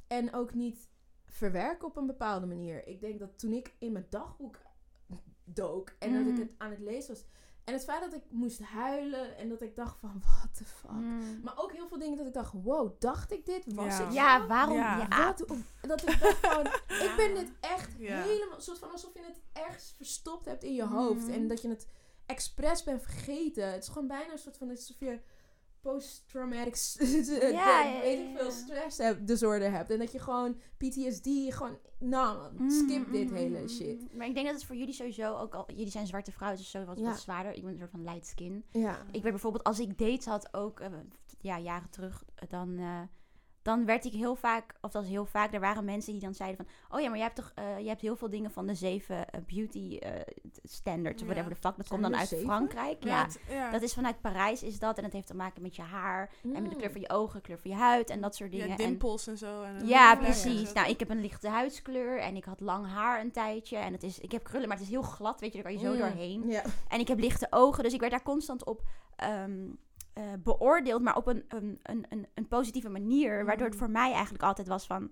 [0.08, 0.90] En ook niet
[1.26, 2.88] verwerken op een bepaalde manier.
[2.88, 4.58] Ik denk dat toen ik in mijn dagboek
[5.44, 7.24] dook en dat ik het aan het lezen was.
[7.64, 10.92] En het feit dat ik moest huilen en dat ik dacht van, what the fuck.
[10.92, 11.42] Mm.
[11.44, 13.74] Maar ook heel veel dingen dat ik dacht, wow, dacht ik dit?
[13.74, 14.06] Was Ja.
[14.08, 14.78] ik Ja, waarom?
[14.78, 14.98] Ja.
[15.10, 15.26] Ja.
[15.26, 15.50] Wat?
[15.50, 16.66] Of- Dat ik dacht van,
[17.08, 18.22] ik ben dit echt Ja.
[18.22, 21.22] helemaal, soort van alsof je het ergens verstopt hebt in je hoofd.
[21.28, 21.32] Mhm.
[21.34, 21.88] En dat je het
[22.34, 23.72] expres bent vergeten.
[23.72, 25.20] Het is gewoon bijna een soort van, alsof je
[25.82, 26.76] post-traumatic
[27.52, 29.90] ja, ja, weet ik veel, stress hebt, disorder hebt.
[29.90, 34.00] En dat je gewoon PTSD, gewoon, nou man, skip dit Mm, hele mm, shit.
[34.12, 34.18] mm.
[34.18, 35.64] Maar ik denk dat het voor jullie sowieso ook al...
[35.68, 37.04] Jullie zijn zwarte vrouwen, dus zo wat, Ja.
[37.04, 37.54] wat zwaarder.
[37.54, 38.66] Ik ben een soort van light skin.
[38.72, 38.98] Ja.
[39.12, 40.90] Ik weet bijvoorbeeld, als ik dates had ook, eh,
[41.42, 43.02] ja, jaren terug, dan, eh,
[43.64, 46.34] dan werd ik heel vaak, of dat is heel vaak, er waren mensen die dan
[46.34, 48.66] zeiden van, oh ja, maar jij hebt toch, eh, je hebt heel veel dingen van
[48.68, 50.12] de zeven eh, beauty eh,
[50.64, 51.34] standards, of Ja.
[51.34, 52.46] whatever the fuck, dat Zijn komt dan uit zeven?
[52.46, 53.04] Frankrijk.
[53.04, 53.72] Ja, Ja, ja.
[53.72, 56.50] dat is vanuit Parijs is dat, en het heeft te maken met je haar, en
[56.52, 56.76] met de Mm.
[56.78, 58.78] kleur van je ogen, kleur van je huid, en dat soort ja, dingen.
[58.78, 59.62] en, dimpels en zo.
[59.62, 60.74] En, ja, en precies.
[60.74, 63.78] Nou, ik heb een lichte huidskleur en ik had lang haar een tijdje.
[63.78, 65.82] En het is, ik heb krullen, maar het is heel glad, weet je, daar kan
[65.82, 66.00] je zo Mm.
[66.00, 66.48] doorheen.
[66.48, 66.64] Ja.
[66.88, 68.82] En ik heb lichte ogen, dus ik werd daar constant op
[69.16, 69.62] ehm,
[70.14, 73.46] eh, beoordeeld, maar op een, een, een, een, een positieve manier.
[73.46, 73.80] Waardoor het Mm.
[73.82, 75.12] voor mij eigenlijk altijd was van...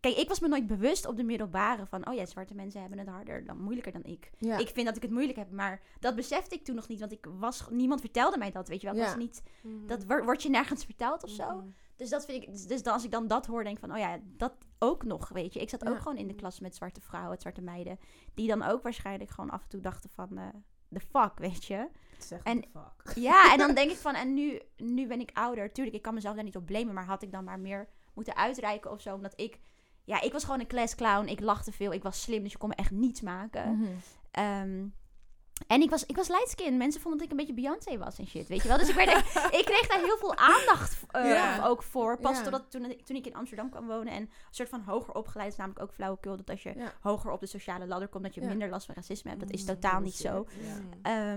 [0.00, 2.08] Kijk, ik was me nooit bewust op de middelbare van...
[2.08, 4.30] Oh ja, zwarte mensen hebben het harder, dan moeilijker dan ik.
[4.38, 4.58] Ja.
[4.58, 7.00] Ik vind dat ik het moeilijk heb, maar dat besefte ik toen nog niet.
[7.00, 8.96] Want ik was, niemand vertelde mij dat, weet je wel.
[8.96, 9.06] Ik Ja.
[9.08, 9.86] was niet, Mhm.
[9.86, 11.56] dat wor- wordt je nergens verteld of zo.
[11.56, 11.66] Mhm.
[11.96, 12.50] Dus dat vind ik.
[12.52, 15.04] dus- Dus dan, als ik dan dat hoor, denk ik van, oh ja, dat ook
[15.04, 15.60] nog, weet je.
[15.60, 17.98] Ik zat ook gewoon in de klas met zwarte vrouwen, zwarte meiden,
[18.34, 20.46] die dan ook waarschijnlijk gewoon af en toe dachten van, eh,
[20.92, 21.88] the fuck, weet je.
[22.24, 23.16] Zeg En- fuck.
[23.28, 25.72] Ja, en dan denk ik van, en nu, nu ben ik ouder.
[25.72, 28.36] Tuurlijk, ik kan mezelf daar niet op blamen, maar had ik dan maar meer moeten
[28.36, 29.14] uitreiken of zo.
[29.14, 29.58] Omdat ik,
[30.04, 31.26] ja, ik was gewoon een classclown.
[31.26, 33.78] Ik lachte veel, ik was slim, dus je kon me echt niets maken.
[33.78, 33.90] Mhm.
[34.30, 34.84] Ehm,
[35.66, 36.76] en ik was, ik was lightskin.
[36.76, 38.78] Mensen vonden dat ik een beetje Beyoncé was en shit, weet je wel.
[38.78, 39.10] Dus ik, werd
[39.60, 42.18] ik kreeg daar heel veel aandacht eh, ook voor.
[42.20, 45.50] Pas totdat toen, toen ik in Amsterdam kwam wonen en een soort van hoger opgeleid
[45.52, 46.36] is namelijk ook flauwekul.
[46.36, 49.30] Dat als je hoger op de sociale ladder komt, dat je minder last van racisme
[49.30, 49.42] hebt.
[49.42, 50.46] Dat is Mm, totaal niet zo.
[51.02, 51.32] Ja.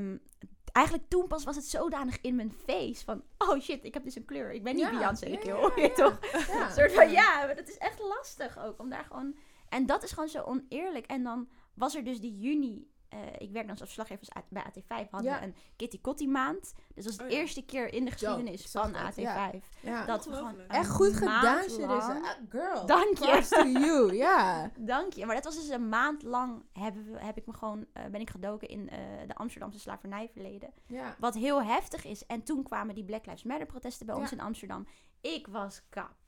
[0.73, 3.23] Eigenlijk toen pas was het zodanig in mijn face van...
[3.37, 4.51] Oh shit, ik heb dus een kleur.
[4.53, 5.55] Ik ben niet Ja, Beyoncé, ja, kill.
[5.55, 5.89] ja, ja.
[5.89, 6.19] toch?
[6.31, 8.79] Een soort van, ja, maar dat is echt lastig ook.
[8.79, 9.35] Om daar gewoon...
[9.69, 11.05] En dat is gewoon zo oneerlijk.
[11.05, 12.91] En dan was er dus die juni...
[13.13, 15.09] eh, ik werk dan als verslaggever bij AT5.
[15.09, 15.39] Hadden Ja.
[15.39, 16.73] we een Kitty Kotti maand.
[16.95, 17.35] Dus dat was de Oh ja.
[17.37, 19.15] eerste keer in de geschiedenis van dat, AT5.
[19.21, 19.51] ja.
[19.81, 20.05] Ja.
[20.05, 21.85] Dat we gewoon Echt goed gedaan, Charisse.
[21.85, 22.85] lang- Girl.
[22.85, 23.45] Dank je.
[23.49, 24.71] To you, ja.
[24.77, 25.25] Dank je.
[25.25, 28.21] Maar dat was dus een maand lang hebben we, heb ik me gewoon, eh, ben
[28.21, 28.97] ik gedoken in eh,
[29.27, 30.73] de Amsterdamse slavernijverleden.
[30.87, 31.15] Ja.
[31.19, 32.25] Wat heel heftig is.
[32.25, 34.87] En toen kwamen die Black Lives Matter protesten bij ons in Amsterdam.
[35.21, 36.21] Ik was kapot.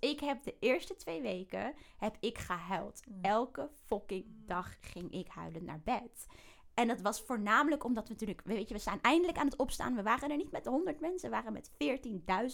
[0.00, 3.02] Ik heb de eerste twee weken heb ik gehuild.
[3.06, 3.18] Mm.
[3.22, 6.26] Elke fucking dag ging ik huilend naar bed.
[6.74, 9.94] En dat was voornamelijk omdat we natuurlijk, weet je, we staan eindelijk aan het opstaan.
[9.94, 11.70] We waren er niet met 100 mensen, we waren met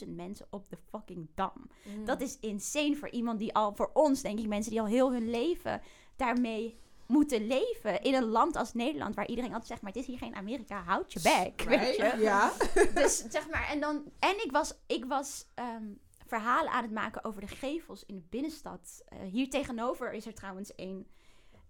[0.04, 1.70] 14.000 mensen op de fucking dam.
[1.82, 2.04] Mm.
[2.04, 5.12] Dat is insane voor iemand die al, voor ons denk ik, mensen die al heel
[5.12, 5.80] hun leven
[6.16, 8.02] daarmee moeten leven.
[8.02, 10.82] In een land als Nederland, waar iedereen altijd zegt, maar het is hier geen Amerika,
[10.82, 12.14] houd je bek, weet je.
[12.18, 12.52] Ja.
[12.94, 15.84] Dus zeg maar, en dan, en ik was, ik was ehm,
[16.26, 19.02] verhalen aan het maken over de gevels in de binnenstad.
[19.06, 21.06] Eh, hier tegenover is er trouwens een,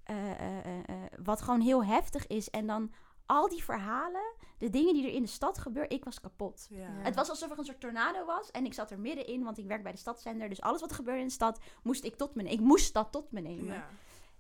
[0.05, 0.85] eh, eh,
[1.25, 2.51] wat gewoon heel heftig is.
[2.51, 2.93] En dan
[3.27, 6.67] al die verhalen, de dingen die er in de stad gebeuren, ik was kapot.
[6.71, 6.79] Ja.
[6.79, 6.91] Ja.
[6.91, 9.67] Het was alsof er een soort tornado was en ik zat er middenin, want ik
[9.67, 10.49] werk bij de stadszender.
[10.49, 13.13] Dus alles wat er gebeurde in de stad, moest ik tot me Ik moest dat
[13.13, 13.75] tot me nemen.
[13.75, 13.89] Ja.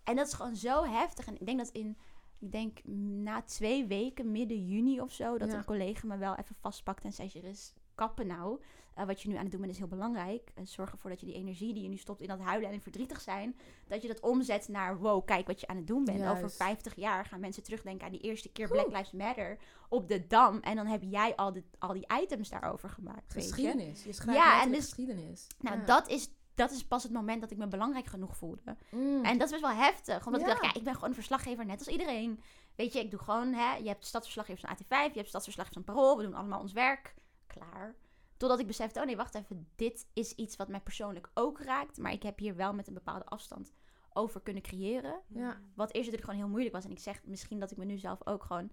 [0.04, 1.26] En dat is gewoon zo heftig.
[1.26, 1.98] En ik denk dat in,
[2.38, 2.84] ik denk
[3.22, 5.56] na twee weken, midden juni of zo, dat Ja.
[5.56, 8.61] een collega me wel even vastpakt en zei: Iris, kappen nou.
[8.95, 10.51] Eh, wat je nu aan het doen bent is heel belangrijk.
[10.55, 12.74] Eh, zorg ervoor dat je die energie die je nu stopt in dat huilen en
[12.74, 13.57] in verdrietig zijn,
[13.88, 16.18] dat je dat omzet naar wow, kijk wat je aan het doen bent.
[16.18, 16.36] Juist.
[16.36, 18.68] Over 50 jaar gaan mensen terugdenken aan die eerste keer.
[18.68, 20.59] Black Lives Matter op de Dam.
[20.59, 23.34] En dan heb jij al, de, al die items daarover gemaakt.
[23.34, 23.53] Weet je?
[23.53, 24.05] Geschiedenis.
[24.05, 25.47] Je schrijft Ja, en en dus- geschiedenis.
[25.59, 25.84] Nou, Ja.
[25.84, 28.76] dat, is, dat is pas het moment dat ik me belangrijk genoeg voelde.
[28.90, 29.24] Mm.
[29.24, 30.26] En dat is best wel heftig.
[30.26, 32.40] Omdat ik dacht, ja, ik ben gewoon een verslaggever net als iedereen.
[32.76, 35.95] Weet je, ik doe gewoon, hè, je hebt stadsverslaggevers van AT5, je hebt stadsverslaggevers van
[35.95, 37.14] Parool, we doen allemaal ons werk.
[37.55, 37.94] Klaar.
[38.36, 41.98] Totdat ik besefte, oh nee, wacht even, dit is iets wat mij persoonlijk ook raakt.
[41.98, 43.72] Maar ik heb hier wel met een bepaalde afstand
[44.12, 45.20] over kunnen creëren.
[45.28, 45.61] Ja.
[45.74, 46.84] Wat eerst natuurlijk gewoon heel moeilijk was.
[46.84, 48.72] En ik zeg misschien dat ik me nu zelf ook gewoon...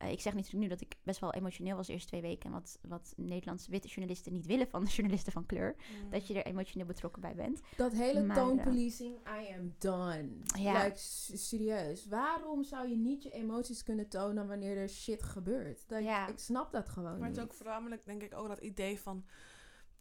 [0.00, 2.44] eh, ik zeg natuurlijk nu dat ik best wel emotioneel was de eerste twee weken.
[2.46, 5.76] En wat, wat Nederlandse witte journalisten niet willen van de journalisten van kleur.
[6.10, 7.60] Dat je er emotioneel betrokken bij bent.
[7.76, 10.28] Dat hele Maar, tone eh, policing, I am done.
[10.58, 10.84] Ja.
[10.84, 10.98] Like,
[11.36, 12.06] serieus.
[12.06, 15.84] Waarom zou je niet je emoties kunnen tonen wanneer er shit gebeurt?
[15.88, 16.28] Ja.
[16.28, 19.24] Ik snap dat gewoon Maar het is ook voornamelijk, denk ik, ook dat idee van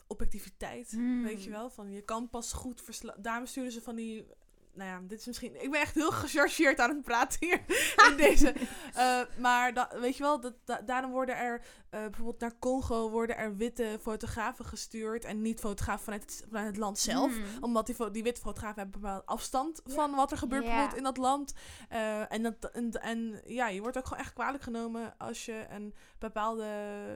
[0.10, 0.92] objectiviteit.
[0.92, 1.24] Hmm.
[1.24, 1.70] Weet je wel?
[1.70, 3.16] Van je kan pas goed verslaan.
[3.22, 4.26] Daarom sturen ze van die.
[4.74, 5.64] Nou ja, dit is misschien.
[5.64, 7.62] Ik ben echt heel gechargeerd aan het praten hier.
[8.10, 8.54] in deze.
[8.94, 11.62] Eh, maar weet je wel, dat, da- daarom worden er.
[11.90, 15.26] eh, bijvoorbeeld naar Congo worden er witte fotografen gestuurd.
[15.26, 17.34] En niet fotografen vanuit het, vanuit het land zelf.
[17.34, 17.44] Hmm.
[17.64, 19.94] Omdat die, die witte fotografen hebben bepaalde afstand Ja.
[19.94, 21.54] van wat er gebeurt bijvoorbeeld in dat land.
[21.90, 25.66] Eh, en, dat, en, en ja, je wordt ook gewoon echt kwalijk genomen als je
[25.70, 26.66] een bepaalde,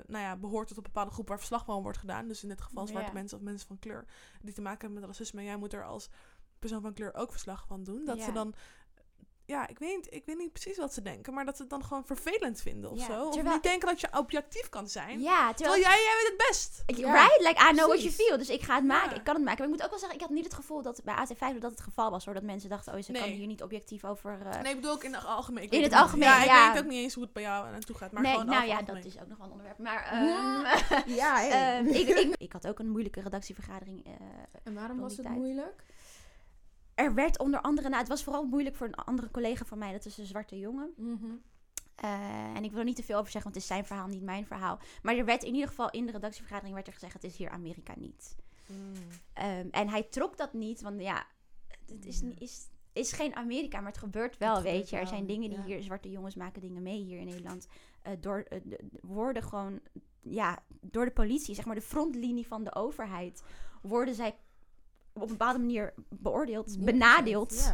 [0.08, 2.28] nou ja, behoort tot een bepaalde groep waar verslag van wordt gedaan.
[2.28, 4.06] Dus in dit geval zwarte mensen of mensen van kleur
[4.41, 5.39] die te maken hebben met racisme.
[5.39, 6.10] En jij moet er als
[6.68, 8.05] persoon van kleur ook verslag van doen.
[8.05, 8.24] Dat Ja.
[8.26, 8.53] ze dan,
[9.45, 11.72] ja, ik weet, niet- ik weet niet precies wat ze denken, maar dat ze het
[11.72, 13.26] dan gewoon vervelend vinden of Ja, zo.
[13.28, 15.20] Of terwijl- niet denken dat je objectief kan zijn.
[15.22, 15.55] Ja, terwijl...
[15.55, 16.84] Terwijl jij, jij weet het best.
[16.86, 17.39] Ik- Ja, right?
[17.39, 18.38] Like, I know what you feel.
[18.38, 19.09] Dus ik ga het maken.
[19.09, 19.16] Ja.
[19.16, 19.59] Ik kan het maken.
[19.59, 21.72] Maar ik moet ook wel zeggen, ik had niet het gevoel dat bij AT5 dat
[21.72, 22.26] het geval was.
[22.26, 22.34] Hoor.
[22.34, 24.39] Dat mensen dachten, oh, ze kan hier niet objectief over...
[24.45, 25.64] eh, Nee, ik bedoel ook in het algemeen.
[25.64, 26.38] In weet het ook algemeen, niet.
[26.38, 26.74] Ja, ik ja.
[26.74, 28.11] weet ook niet eens hoe het bij jou naartoe gaat.
[28.11, 28.95] Maar nee, gewoon nou ja, algemeen.
[29.03, 29.78] dat is ook nog wel een onderwerp.
[29.78, 30.76] Maar Ja.
[31.03, 31.49] ehm, Ja, hey.
[31.80, 34.05] ehm, ik, ik, ik had ook een moeilijke redactievergadering.
[34.05, 34.11] eh,
[34.64, 35.38] en waarom was het tijd.
[35.38, 35.84] moeilijk?
[36.96, 39.91] Er werd onder andere, nou, het was vooral moeilijk voor een andere collega van mij.
[39.91, 40.94] Dat is een zwarte jongen.
[40.98, 41.26] Mhm.
[41.96, 44.08] Eh, en ik wil er niet te veel over zeggen, want het is zijn verhaal,
[44.08, 44.80] niet mijn verhaal.
[45.02, 47.50] Maar er werd in ieder geval in de redactievergadering werd er gezegd: het is hier
[47.50, 48.36] Amerika niet.
[48.68, 48.94] Mm.
[49.34, 51.26] Ehm, en hij trok dat niet, want ja,
[51.86, 54.96] het is, niet- is, is geen Amerika, maar het gebeurt wel, Het weet gebeurt je.
[54.96, 55.66] Er wel, zijn dingen die ja.
[55.66, 57.68] hier, zwarte jongens maken dingen mee hier in Nederland.
[58.02, 59.80] eh, door, eh, de- de- worden gewoon,
[60.22, 63.44] ja, door de politie, zeg maar de frontlinie van de overheid,
[63.82, 64.36] worden zij
[65.14, 67.74] op een bepaalde manier beoordeeld, benadeeld.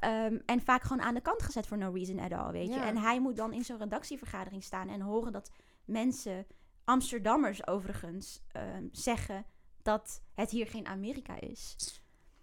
[0.00, 2.80] Ehm, en vaak gewoon aan de kant gezet voor no reason at all, weet je.
[2.80, 5.50] En hij moet dan in zo'n redactievergadering staan en horen dat
[5.84, 6.46] mensen,
[6.84, 9.46] Amsterdammers overigens, ehm, zeggen
[9.82, 11.76] dat het hier geen Amerika is.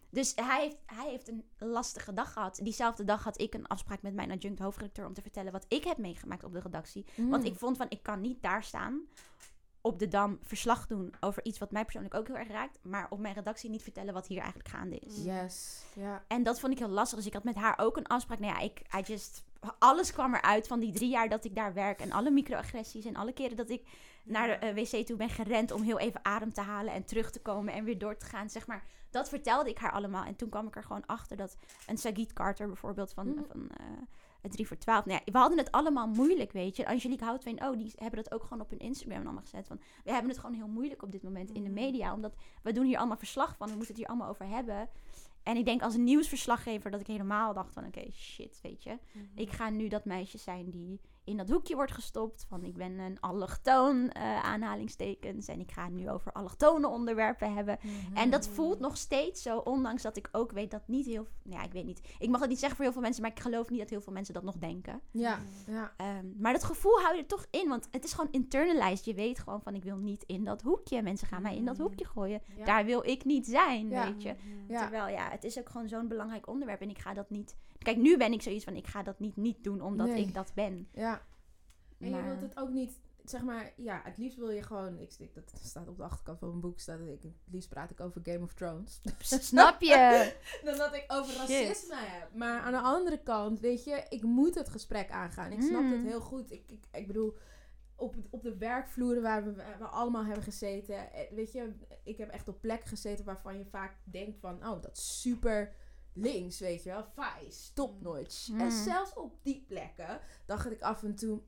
[0.09, 2.59] Dus hij heeft, hij heeft een lastige dag gehad.
[2.63, 5.83] Diezelfde dag had ik een afspraak met mijn adjunct hoofdredacteur om te vertellen wat ik
[5.83, 7.05] heb meegemaakt op de redactie.
[7.15, 9.01] Want ik vond van, ik kan niet daar staan
[9.85, 12.79] op de Dam verslag doen over iets wat mij persoonlijk ook heel erg raakt.
[12.81, 15.23] Maar op mijn redactie niet vertellen wat hier eigenlijk gaande is.
[15.23, 15.83] Yes.
[15.95, 16.23] Ja.
[16.27, 17.17] En dat vond ik heel lastig.
[17.17, 18.39] Dus ik had met haar ook een afspraak.
[18.39, 19.43] Nou ja, ik, I just,
[19.79, 21.99] alles kwam eruit van die drie jaar dat ik daar werk.
[21.99, 23.05] En alle microagressies.
[23.05, 23.87] En alle keren dat ik
[24.23, 26.93] naar de eh, wc toe ben gerend om heel even adem te halen.
[26.93, 28.49] En terug te komen en weer door te gaan.
[28.49, 30.23] Zeg maar, dat vertelde ik haar allemaal.
[30.23, 31.57] En toen kwam ik er gewoon achter dat
[31.87, 33.27] een Sagit Carter bijvoorbeeld van...
[33.27, 33.43] Mhm.
[33.51, 33.85] van eh,
[34.51, 35.05] 3 voor 12.
[35.05, 36.87] Nou ja, we hadden het allemaal moeilijk, weet je.
[36.87, 39.67] Angelique Houtveen, oh, die hebben dat ook gewoon op hun Instagram allemaal gezet.
[39.67, 41.79] Van, we hebben het gewoon heel moeilijk op dit moment in de Mhm.
[41.79, 42.13] media.
[42.13, 43.67] Omdat we doen hier allemaal verslag van.
[43.67, 44.89] We moeten het hier allemaal over hebben.
[45.43, 47.85] En ik denk als nieuwsverslaggever dat ik helemaal dacht van...
[47.85, 48.97] Oké, shit, weet je.
[49.35, 52.45] Ik ga nu dat meisje zijn die in dat hoekje wordt gestopt.
[52.49, 55.47] Van ik ben een allochtoon, eh, aanhalingstekens.
[55.47, 57.79] En ik ga het nu over allochtone onderwerpen hebben.
[58.13, 61.27] En dat voelt nog steeds zo, ondanks dat ik ook weet dat niet heel...
[61.43, 62.01] Ja, ik weet niet.
[62.19, 64.01] Ik mag het niet zeggen voor heel veel mensen, maar ik geloof niet dat heel
[64.01, 65.01] veel mensen dat nog denken.
[65.11, 65.39] Ja.
[65.67, 65.93] Ja.
[65.97, 69.05] Ehm, maar dat gevoel hou je er toch in, want het is gewoon internalized.
[69.05, 71.01] Je weet gewoon van, ik wil niet in dat hoekje.
[71.01, 72.41] Mensen gaan mij in dat hoekje gooien.
[72.57, 72.65] Ja.
[72.65, 74.05] Daar wil ik niet zijn, Ja.
[74.05, 74.35] weet je.
[74.67, 74.79] Ja.
[74.81, 76.81] Terwijl, ja, het is ook gewoon zo'n belangrijk onderwerp.
[76.81, 77.55] En ik ga dat niet...
[77.83, 80.21] Kijk, nu ben ik zoiets van, ik ga dat niet niet doen, omdat Nee.
[80.25, 80.87] ik dat ben.
[80.93, 81.21] Ja.
[81.99, 84.99] En je Maar- wilt het ook niet, zeg maar, ja, het liefst wil je gewoon,
[84.99, 87.69] ik, ik, dat staat op de achterkant van mijn boek, staat dat ik, het liefst
[87.69, 89.01] praat ik over Game of Thrones.
[89.19, 90.33] Snap je?
[90.65, 91.39] Dan dat ik over Shit.
[91.67, 92.33] racisme heb.
[92.33, 95.51] Maar aan de andere kant, weet je, ik moet het gesprek aangaan.
[95.51, 95.91] Ik snap Mm.
[95.91, 96.51] het heel goed.
[96.51, 97.37] Ik, ik, ik bedoel,
[97.95, 101.73] op, op de werkvloeren waar we, waar we allemaal hebben gezeten, eh, weet je,
[102.03, 105.73] ik heb echt op plekken gezeten waarvan je vaak denkt van, oh, dat is super
[106.13, 108.47] links, weet je wel, vice, topnotch.
[108.47, 108.59] Mm.
[108.59, 111.41] En zelfs op die plekken dacht ik af en toe,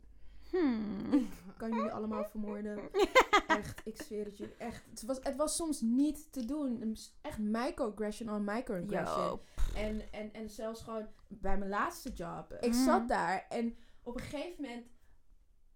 [0.49, 1.27] Hmm.
[1.57, 2.79] kan jullie allemaal vermoorden.
[3.47, 4.55] Echt, ik zweer het jullie.
[4.57, 4.83] Echt.
[4.89, 6.95] Het was, het was soms niet te doen.
[7.21, 9.23] Echt microaggression on microaggression.
[9.25, 9.39] Yo.
[9.75, 12.57] En, en, en zelfs gewoon bij mijn laatste job.
[12.59, 12.83] Ik Mhm.
[12.83, 14.85] zat daar en op een gegeven moment...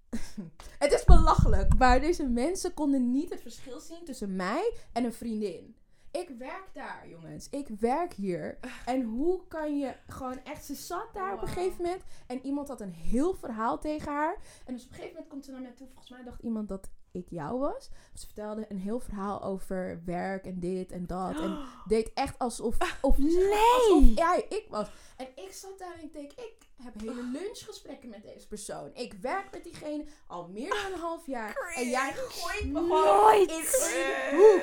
[0.84, 5.14] het is belachelijk, maar deze mensen konden niet het verschil zien tussen mij en een
[5.14, 5.76] vriendin.
[6.12, 7.50] Ik werk daar, jongens.
[7.50, 8.58] Ik werk hier.
[8.86, 10.66] En hoe kan je gewoon echt...
[10.66, 14.38] Ze zat daar op een gegeven moment en iemand had een heel verhaal tegen haar.
[14.66, 15.88] En dus op een gegeven moment komt ze naar mij toe.
[15.88, 17.90] Volgens mij dacht iemand dat ik jou was.
[18.14, 21.40] Ze vertelde een heel verhaal over werk en dit en dat.
[21.40, 21.58] En
[21.88, 23.18] deed echt alsof, of,
[23.76, 24.90] alsof jij ik was.
[25.20, 26.54] En ik zat daar en ik denk, ik
[26.84, 28.92] heb hele lunchgesprekken met deze persoon.
[28.94, 31.74] Ik werk met diegene al meer dan een half jaar.
[31.76, 33.50] En jij gooit me Nooit.
[33.50, 34.62] in één hoek.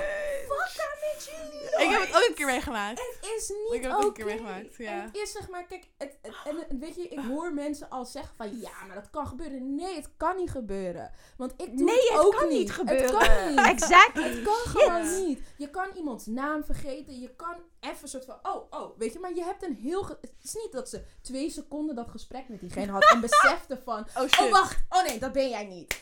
[0.48, 1.84] Fuck daar met jullie.
[1.86, 2.98] Ik heb het ook een keer meegemaakt.
[3.00, 4.90] Het is niet Ik heb het ook een keer meegemaakt, ja.
[4.92, 8.04] En het is zeg maar, kijk, het, het- en weet je, ik hoor mensen al
[8.04, 9.74] zeggen van, ja, maar dat kan gebeuren.
[9.74, 11.10] Nee, het kan niet gebeuren.
[11.36, 12.58] Want ik doe Nee, het het ook kan niet.
[12.58, 13.18] niet gebeuren.
[13.18, 13.58] Het kan niet.
[13.66, 14.22] Exactly.
[14.22, 14.70] Het kan Shit.
[14.82, 15.40] gewoon niet.
[15.56, 17.20] Je kan iemands naam vergeten.
[17.20, 19.18] Je kan even een soort van, oh, oh, weet je.
[19.18, 20.06] Maar je hebt een heel...
[20.06, 24.06] Het is niet dat ze twee seconden dat gesprek met diegene had en besefte van,
[24.16, 24.44] Oh shit.
[24.44, 24.84] oh, wacht.
[24.88, 26.00] Oh nee, dat ben jij niet.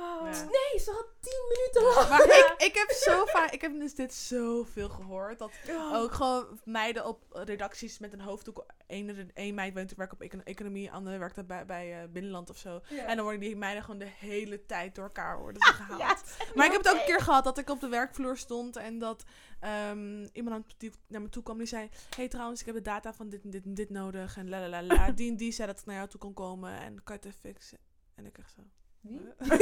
[0.00, 0.42] Ja.
[0.44, 2.08] Nee, ze had tien minuten lang.
[2.08, 5.38] Maar ik, ik heb zo vaak, ik heb dus dit zoveel gehoord.
[5.38, 5.50] Dat
[5.92, 8.64] ook gewoon meiden op redacties met een hoofddoek.
[8.86, 12.56] Eén één meid woont werkt op econ- economie, andere werkt bij, bij eh, Binnenland of
[12.56, 12.80] zo.
[13.06, 16.00] En dan worden die meiden gewoon de hele tijd door elkaar worden gehaald.
[16.00, 16.16] Ja,
[16.54, 18.98] Maar ik heb het ook een keer gehad dat ik op de werkvloer stond en
[18.98, 19.24] dat
[19.60, 23.12] ehm, iemand die naar me toe kwam die zei: hey, trouwens, ik heb de data
[23.14, 24.36] van dit en dit en dit nodig.
[24.36, 25.10] En la la la la.
[25.20, 27.36] Die en die zei dat het naar jou toe kon komen en kan je het
[27.40, 27.78] fixen?
[28.14, 28.62] En ik echt zo.
[29.00, 29.20] Wie?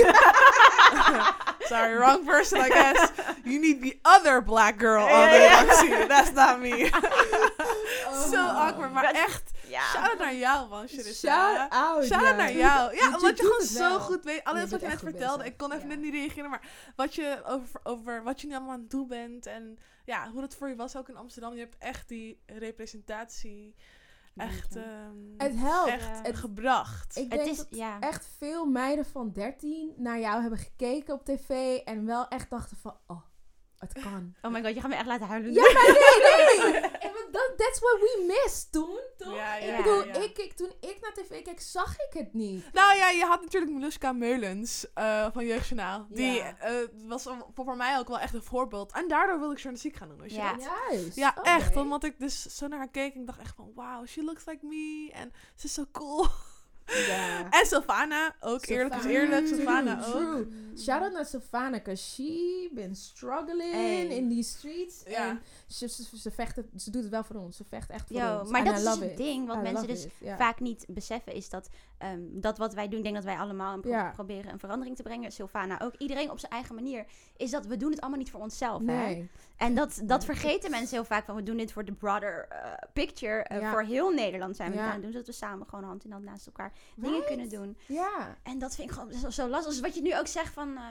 [1.68, 3.12] Sorry, wrong person, I guess.
[3.44, 6.06] You need the other black girl on the.
[6.08, 6.90] That's not me.
[8.10, 8.30] Oh.
[8.30, 9.50] Zo awkward, maar Dat- echt.
[9.68, 9.80] Ja.
[9.82, 11.28] Shout-out naar jou, man, Sharissa.
[11.58, 12.04] Shout out.
[12.06, 12.94] Shout-out naar jou.
[12.96, 14.00] Ja, omdat je gewoon zo wel.
[14.00, 14.44] goed weet.
[14.44, 15.44] Alles wat je net vertelde.
[15.44, 16.60] Ik kon even net niet reageren, maar
[16.96, 19.46] wat je over, over wat je nu allemaal aan het doen bent.
[19.46, 21.52] En ja, hoe het voor je was ook in Amsterdam.
[21.54, 23.74] Je hebt echt die representatie
[24.38, 25.90] echt, ehm, Het helpt.
[25.90, 27.16] echt Het- gebracht.
[27.16, 28.00] Ik Het denk is, dat ja.
[28.00, 32.76] echt veel meiden van 13 naar jou hebben gekeken op tv en wel echt dachten
[32.76, 33.20] van, oh,
[33.78, 34.34] het kan.
[34.42, 35.52] Oh my god, je gaat me echt laten huilen.
[35.52, 35.82] Ja, maar
[36.62, 36.90] nee, nee.
[37.32, 39.34] Dat, that's what we missed toen, toch?
[39.34, 40.14] Ja, ik bedoel, ja.
[40.14, 42.72] Ik, ik, toen ik naar tv keek, zag ik het niet.
[42.72, 46.06] Nou ja, je had natuurlijk Meluska Meulens eh, van Jeugdjournaal.
[46.10, 46.72] Die eh,
[47.06, 48.92] was voor voor mij ook wel echt een voorbeeld.
[48.92, 50.20] En daardoor wilde ik journalistiek gaan doen.
[50.20, 50.52] Weet je Ja.
[50.52, 50.68] dat?
[50.90, 51.16] Juist.
[51.16, 51.48] Ja, Oké.
[51.48, 51.76] echt.
[51.76, 53.72] Omdat ik dus zo naar haar keek en ik dacht echt van...
[53.74, 55.10] Wow, she looks like me.
[55.12, 56.26] En ze is zo cool.
[57.06, 57.50] Ja.
[57.50, 59.46] En Sylvana, ook eerlijk is eerlijk.
[59.46, 60.46] True, Sylvana ook.
[60.78, 64.06] Shout out naar Savannah, cause she been struggling Hey.
[64.06, 65.02] in these streets.
[65.04, 67.56] En ze, ze, ze vecht het, ze doet het wel voor ons.
[67.56, 68.50] Ze vecht echt voor Yo, ons.
[68.50, 71.48] maar And dat I is het ding wat I mensen dus vaak niet beseffen is
[71.48, 71.68] dat
[71.98, 74.10] ehm, dat wat wij doen, ik denk dat wij allemaal een pro- Ja.
[74.10, 75.32] proberen een verandering te brengen.
[75.32, 75.94] Sylvana ook.
[75.96, 77.04] Iedereen op zijn eigen manier.
[77.36, 78.82] Is dat we doen het allemaal niet voor onszelf.
[78.86, 79.28] Hè?
[79.56, 81.24] En dat, dat vergeten mensen heel vaak.
[81.24, 83.42] Van we doen dit voor de broader eh, picture.
[83.42, 83.70] eh.
[83.70, 85.12] Voor heel Nederland zijn we het aan het doen.
[85.12, 87.76] Zodat we samen gewoon hand in hand naast elkaar dingen kunnen doen.
[87.86, 88.38] Ja.
[88.42, 89.72] En dat vind ik gewoon zo, zo lastig.
[89.72, 90.82] Dus wat je nu ook zegt van eh,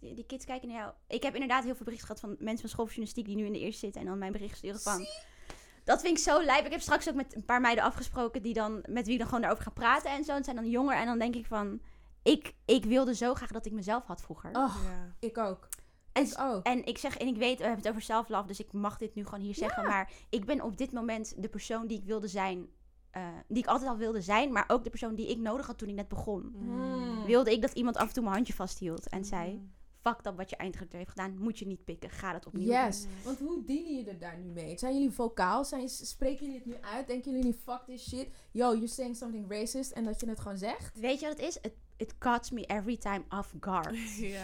[0.00, 0.92] die, die kids kijken naar jou.
[1.08, 3.44] Ik heb inderdaad heel veel berichten gehad van mensen van school voor journalistiek die nu
[3.46, 5.06] in de eerste zitten en dan mijn bericht sturen van.
[5.84, 6.64] Dat vind ik zo lijp.
[6.64, 9.26] Ik heb straks ook met een paar meiden afgesproken die dan, met wie ik dan
[9.26, 10.32] gewoon daarover ga praten en zo.
[10.32, 10.96] En zijn dan jonger.
[10.96, 11.80] En dan denk ik van,
[12.22, 14.50] ik, ik wilde zo graag dat ik mezelf had vroeger.
[14.50, 15.14] Oh, Ja.
[15.20, 15.68] ik ook.
[16.12, 16.64] En, Ik ook.
[16.66, 19.14] en ik zeg, en ik weet, we hebben het over self-love, dus ik mag dit
[19.14, 19.84] nu gewoon hier zeggen.
[19.86, 22.66] Maar ik ben op dit moment de persoon die ik wilde zijn.
[23.12, 25.78] Eh, die ik altijd al wilde zijn, maar ook de persoon die ik nodig had
[25.78, 26.52] toen ik net begon.
[26.54, 27.24] Mm.
[27.24, 29.72] Wilde ik dat iemand af en toe mijn handje vasthield en zei: Mm.
[30.00, 32.74] Fuck dat wat je eindredacteur heeft gedaan, moet je niet pikken, ga dat opnieuw doen.
[32.74, 33.06] Yes.
[33.24, 34.78] Want hoe dealen jullie er daar nu mee?
[34.78, 35.64] Zijn jullie vocaal?
[35.64, 37.06] Zijn, spreken jullie het nu uit?
[37.06, 38.28] Denken jullie nu, fuck this shit?
[38.50, 39.90] Yo, you're saying something racist.
[39.90, 40.98] En dat je het gewoon zegt?
[40.98, 41.56] Weet je wat het is?
[41.56, 43.96] It, it cuts me every time off guard.
[44.16, 44.36] Shit,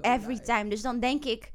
[0.00, 0.68] Every time.
[0.68, 1.52] Dus dan denk ik,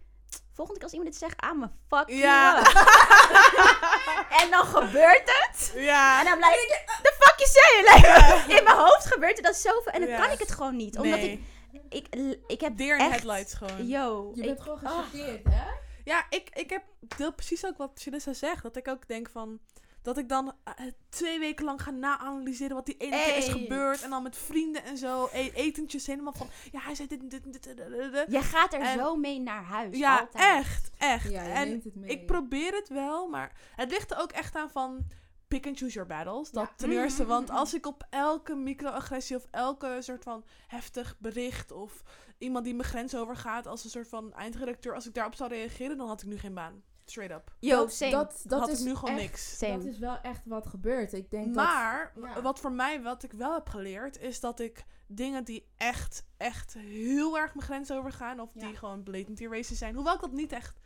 [0.53, 2.57] volgende keer als iemand dit zegt, I'm a fuck Ja.
[4.41, 5.71] en dan gebeurt het.
[5.75, 6.19] Ja.
[6.19, 7.82] En dan blijf ik, the fuck you say?
[7.82, 9.91] Like, in mijn hoofd gebeurt er dat zoveel.
[9.91, 10.21] En dan Ja.
[10.21, 10.97] kan ik het gewoon niet.
[10.97, 11.45] Omdat Nee.
[11.89, 13.09] ik, ik, ik heb Deer in echt...
[13.11, 13.88] headlights gewoon.
[13.88, 14.97] Yo, Je ik- bent gewoon oh.
[14.97, 15.65] gechoqueerd, hè?
[16.03, 16.84] Ja, ik, ik heb
[17.17, 18.63] deel precies ook wat Shalissa zegt.
[18.63, 19.59] Dat ik ook denk van...
[20.08, 20.74] Dat ik dan eh,
[21.10, 24.01] twee weken lang ga na-analyseren wat die ene keer is gebeurd.
[24.01, 25.30] En dan met vrienden en zo.
[25.34, 26.47] E etentjes helemaal van...
[26.72, 27.68] Ja, hij zei dit en dit en dit.
[27.68, 28.26] en dit, en dit.
[28.32, 29.97] Je gaat er En- zo mee naar huis.
[29.97, 30.43] Ja, altijd.
[30.43, 30.89] echt.
[30.97, 31.30] Echt.
[31.32, 32.10] Ja, je en neemt het mee.
[32.10, 35.08] ik probeer het wel, maar het ligt er ook echt aan van
[35.47, 36.51] pick and choose your battles.
[36.51, 36.74] Dat Ja.
[36.76, 42.03] ten eerste, want als ik op elke microagressie of elke soort van heftig bericht of
[42.38, 45.97] iemand die mijn grens overgaat als een soort van eindredacteur, als ik daarop zou reageren,
[45.97, 46.84] dan had ik nu geen baan.
[47.10, 47.51] Straight up.
[47.60, 48.12] Yo, dat, same.
[48.12, 49.58] dat, dat had is ik nu gewoon echt, niks.
[49.58, 49.78] Same.
[49.78, 51.14] Dat is wel echt wat gebeurt.
[51.14, 52.24] Ik denk Maar dat...
[52.24, 52.41] ja.
[52.41, 56.74] wat voor mij, wat ik wel heb geleerd, is dat ik dingen die echt, echt
[56.74, 58.68] heel erg mijn grens overgaan, of Ja.
[58.68, 60.80] die gewoon blatantly racist zijn, hoewel ik dat niet echt,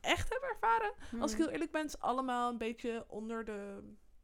[0.00, 1.42] echt heb ervaren, Als ik Mm.
[1.44, 3.78] heel eerlijk ben, is allemaal een beetje onder de,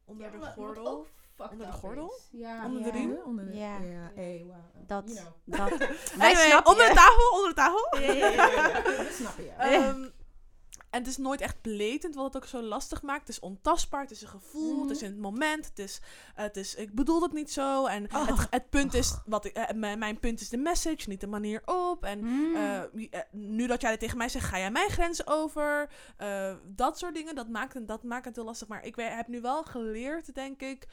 [0.05, 1.07] onder Ja, de gordel.
[1.51, 2.13] Onder de gordel?
[2.31, 2.93] Ja, Onder de ja.
[2.93, 3.17] riem?
[3.25, 3.77] Onder de, Ja.
[3.79, 4.11] ja.
[4.15, 4.55] Hey, wow.
[4.87, 5.69] Dat, You know.
[5.69, 5.77] dat.
[5.77, 5.87] Wij
[6.29, 6.89] Anyway, snappen onder je.
[6.93, 7.99] de tafel, onder de tafel.
[7.99, 8.81] Ja, ja, ja, ja.
[9.03, 9.49] Dat snap je.
[9.57, 10.09] Ehm,
[10.91, 13.19] en het is nooit echt blatant, wat het ook zo lastig maakt.
[13.19, 15.65] Het is ontastbaar, het is een gevoel, het is in het moment.
[15.65, 16.01] Het is,
[16.35, 17.85] het is, ik bedoel het niet zo.
[17.85, 18.27] En Oh.
[18.27, 21.61] het, het punt is, wat ik, eh, mijn, punt is de message, niet de manier
[21.65, 22.03] op.
[22.05, 22.55] En Mm.
[22.55, 25.89] Eh, eh, nu dat jij dit tegen mij zegt, ga jij mijn grenzen over?
[26.65, 28.67] Dat soort dingen, dat maakt, het- dat maakt het heel lastig.
[28.67, 30.87] Maar ik heb nu wel geleerd, denk ik,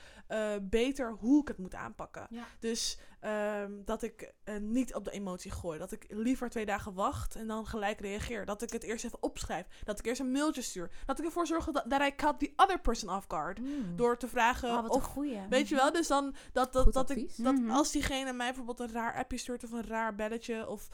[0.62, 2.26] beter hoe ik het moet aanpakken.
[2.30, 2.44] Ja.
[2.60, 5.78] Dus ehm, dat ik eh, niet op de emotie gooi.
[5.78, 8.44] Dat ik liever twee dagen wacht en dan gelijk reageer.
[8.44, 9.66] Dat ik het eerst even opschrijf.
[9.84, 10.90] Dat ik eerst een mailtje stuur.
[11.06, 13.58] Dat ik ervoor zorg dat, dat I cut the other person off guard.
[13.60, 13.96] Mm.
[13.96, 15.14] Door te vragen oh, wat of.
[15.48, 17.70] Weet je wel, dus dan dat, dat, Goed dat, ik, Mhm.
[17.70, 20.88] als diegene mij bijvoorbeeld een raar appje stuurt of een raar belletje of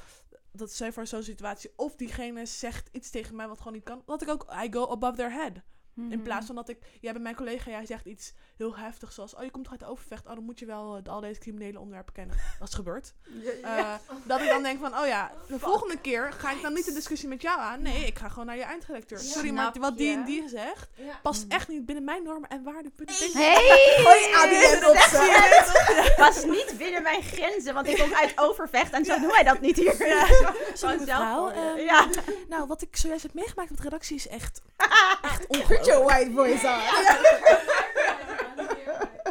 [0.53, 4.03] dat zij voor zo'n situatie of diegene zegt iets tegen mij wat gewoon niet kan,
[4.07, 5.53] dat ik ook I go above their head.
[5.97, 6.23] In Mhm.
[6.23, 9.43] plaats van dat ik, jij bent mijn collega, jij zegt iets heel heftigs zoals, oh
[9.43, 12.13] je komt toch uit Overvecht, oh dan moet je wel eh, al deze criminele onderwerpen
[12.15, 12.37] kennen.
[12.59, 13.15] Dat is gebeurd.
[13.63, 13.95] Eh,
[14.25, 16.93] dat ik dan denk van, oh ja, de volgende keer ga ik dan niet de
[16.93, 17.83] discussie met jou aan.
[17.83, 19.19] Nee, ik ga gewoon naar je eindredacteur.
[19.19, 19.25] Ja.
[19.25, 21.19] Sorry, maar wat die en die zegt, Ja.
[21.23, 23.17] past echt niet binnen mijn normen en waardepunten.
[23.19, 23.95] Denk- Hey!
[23.97, 29.19] Gooi ADN op was niet binnen mijn grenzen, want ik kom uit Overvecht en zo
[29.21, 30.07] doen wij dat niet hier.
[30.07, 30.27] Ja.
[30.75, 32.07] Sorry, mevrouw, zelf- ehm, ja.
[32.49, 34.61] Nou, wat ik zojuist heb meegemaakt met de redactie is echt,
[35.23, 35.85] echt Put ongelooflijk.
[35.85, 37.84] your white voice on.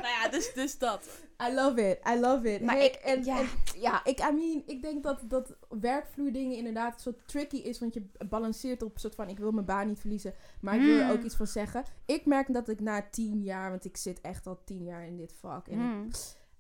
[0.03, 1.07] Nou ja, dus, dus dat.
[1.49, 2.61] I love it, I love it.
[2.61, 3.39] Maar Hey, ik- en, ja.
[3.39, 3.47] en-
[3.81, 8.03] ja, ik, I mean, ik denk dat, dat werkvloerdingen inderdaad zo tricky is, want je
[8.29, 11.05] balanceert op een soort van, ik wil mijn baan niet verliezen, maar ik wil er
[11.05, 11.11] Mm.
[11.11, 11.83] ook iets van zeggen.
[12.05, 15.17] Ik merk dat ik na tien jaar, want ik zit echt al tien jaar in
[15.17, 16.09] dit vak, en ik Mm.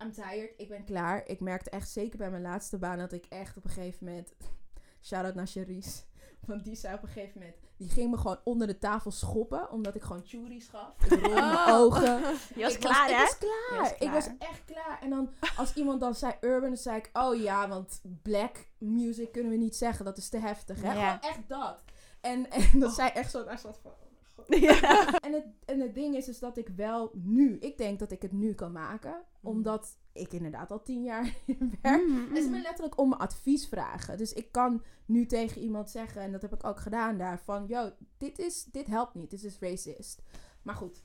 [0.01, 1.23] I'm tired, ik ben klaar.
[1.27, 4.33] Ik merkte echt zeker bij mijn laatste baan dat ik echt op een gegeven moment.
[5.07, 6.01] Shout-out naar Cherise.
[6.45, 7.55] Want die zei op een gegeven moment.
[7.77, 9.71] Die ging me gewoon onder de tafel schoppen.
[9.71, 11.03] Omdat ik gewoon churies gaf.
[11.05, 11.69] Ik rolde mijn Oh.
[11.69, 12.19] ogen.
[12.55, 13.23] Je was ik klaar, was, hè?
[13.23, 13.95] Ik was klaar.
[13.99, 14.99] Ik was echt klaar.
[15.01, 17.09] En dan als iemand dan zei urban, dan zei ik...
[17.13, 20.05] Oh ja, want black music kunnen we niet zeggen.
[20.05, 20.93] Dat is te heftig, hè?
[20.93, 21.17] Ja.
[21.17, 21.83] Gewoon echt dat.
[22.21, 23.43] En, en dat zei echt zo...
[23.43, 23.91] Daar zat van...
[23.91, 24.59] oh.
[24.61, 25.19] Ja.
[25.19, 28.21] En het, en het ding is, is dat ik wel nu, ik denk dat ik
[28.21, 29.11] het nu kan maken.
[29.11, 29.49] Mm.
[29.49, 31.33] Omdat ik inderdaad al tien jaar
[31.81, 32.07] werk.
[32.07, 34.17] Mm, En ze me letterlijk om advies vragen.
[34.17, 37.65] Dus ik kan nu tegen iemand zeggen, en dat heb ik ook gedaan daar, van,
[37.67, 40.21] yo, dit, is, dit helpt niet, dit is racist.
[40.63, 41.03] Maar goed,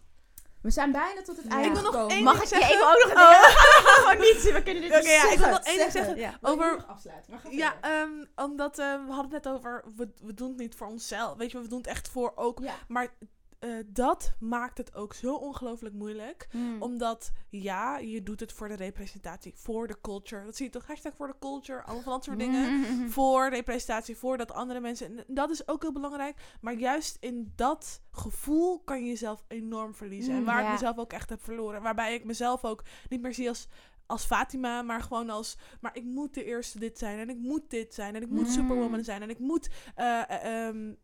[0.61, 1.51] We zijn bijna tot het Ja.
[1.51, 2.75] einde Ik wil nog één Mag ik je zeggen?
[2.75, 4.09] even ook nog een Oh.
[4.09, 6.17] Gewoon niet, we kunnen dit Oké, niet ja, ik wil nog één ding zeggen.
[6.17, 6.39] Ja.
[6.41, 7.33] Over- nog afsluiten?
[7.33, 10.75] Maar Ja, ehm, omdat eh, we hadden het net over, we, we doen het niet
[10.75, 11.37] voor onszelf.
[11.37, 12.59] Weet je, we doen het echt voor ook.
[12.59, 12.75] ja.
[12.89, 13.15] Maar
[13.59, 16.49] eh, dat maakt het ook zo ongelooflijk moeilijk.
[16.51, 16.83] Hmm.
[16.83, 20.45] Omdat, ja, je doet het voor de representatie, voor de culture.
[20.45, 22.79] Dat zie je toch, hashtag voor de culture, allemaal van dat soort dingen.
[22.81, 23.09] Mhm.
[23.09, 25.19] Voor representatie, voor dat andere mensen.
[25.19, 26.37] En dat is ook heel belangrijk.
[26.61, 30.33] Maar juist in dat gevoel kan je jezelf enorm verliezen.
[30.33, 30.67] en Mm, waar ja.
[30.67, 31.83] ik mezelf ook echt heb verloren.
[31.83, 33.69] Waarbij ik mezelf ook niet meer zie als,
[34.07, 35.57] als Fatima, maar gewoon als.
[35.81, 37.19] Maar ik moet de eerste dit zijn.
[37.19, 38.15] En ik moet dit zijn.
[38.15, 38.53] En ik moet Mm.
[38.53, 39.23] Superwoman zijn.
[39.23, 39.69] En ik moet.
[39.95, 40.95] eh, eh, ehm,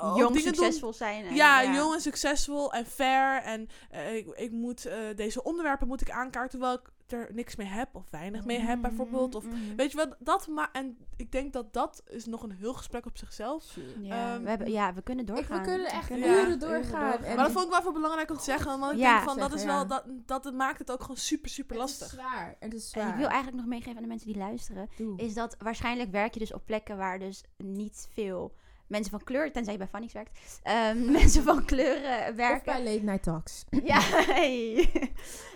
[0.00, 1.24] Jong, doen succesvol zijn.
[1.24, 3.42] en- ja, jong en succesvol en fair.
[3.42, 7.56] En eh, ik, ik moet eh, deze onderwerpen moet ik aankaarten terwijl ik er niks
[7.56, 9.34] mee heb of weinig mee heb bijvoorbeeld.
[9.34, 9.76] Of Mhm.
[9.76, 13.06] weet je wat, dat maar en ik denk dat dat is nog een heel gesprek
[13.06, 13.76] op zichzelf.
[14.00, 15.58] Ja, Ehm, we, hebben, ja, we kunnen Ik, doorgaan.
[15.58, 17.12] we kunnen echt kunnen- uren Ja, doorgaan.
[17.24, 19.14] En maar dat vond ik wel even belangrijk om te zeggen, want ik Ja.
[19.14, 21.88] denk van dat is wel dat dat het maakt het ook gewoon super super het
[21.90, 22.18] is lastig.
[22.20, 22.56] zwaar.
[22.60, 23.08] Het is En zwaar.
[23.08, 24.88] ik wil eigenlijk nog meegeven aan de mensen die luisteren.
[24.96, 25.18] Doe.
[25.20, 28.54] Is dat waarschijnlijk werk je dus op plekken waar dus niet veel
[28.92, 32.72] mensen van kleur, tenzij je bij Fanny's werkt, ehm, mensen van kleur eh, Of werken.
[32.72, 33.64] bij Late Night Talks.
[33.84, 34.90] Ja, hey.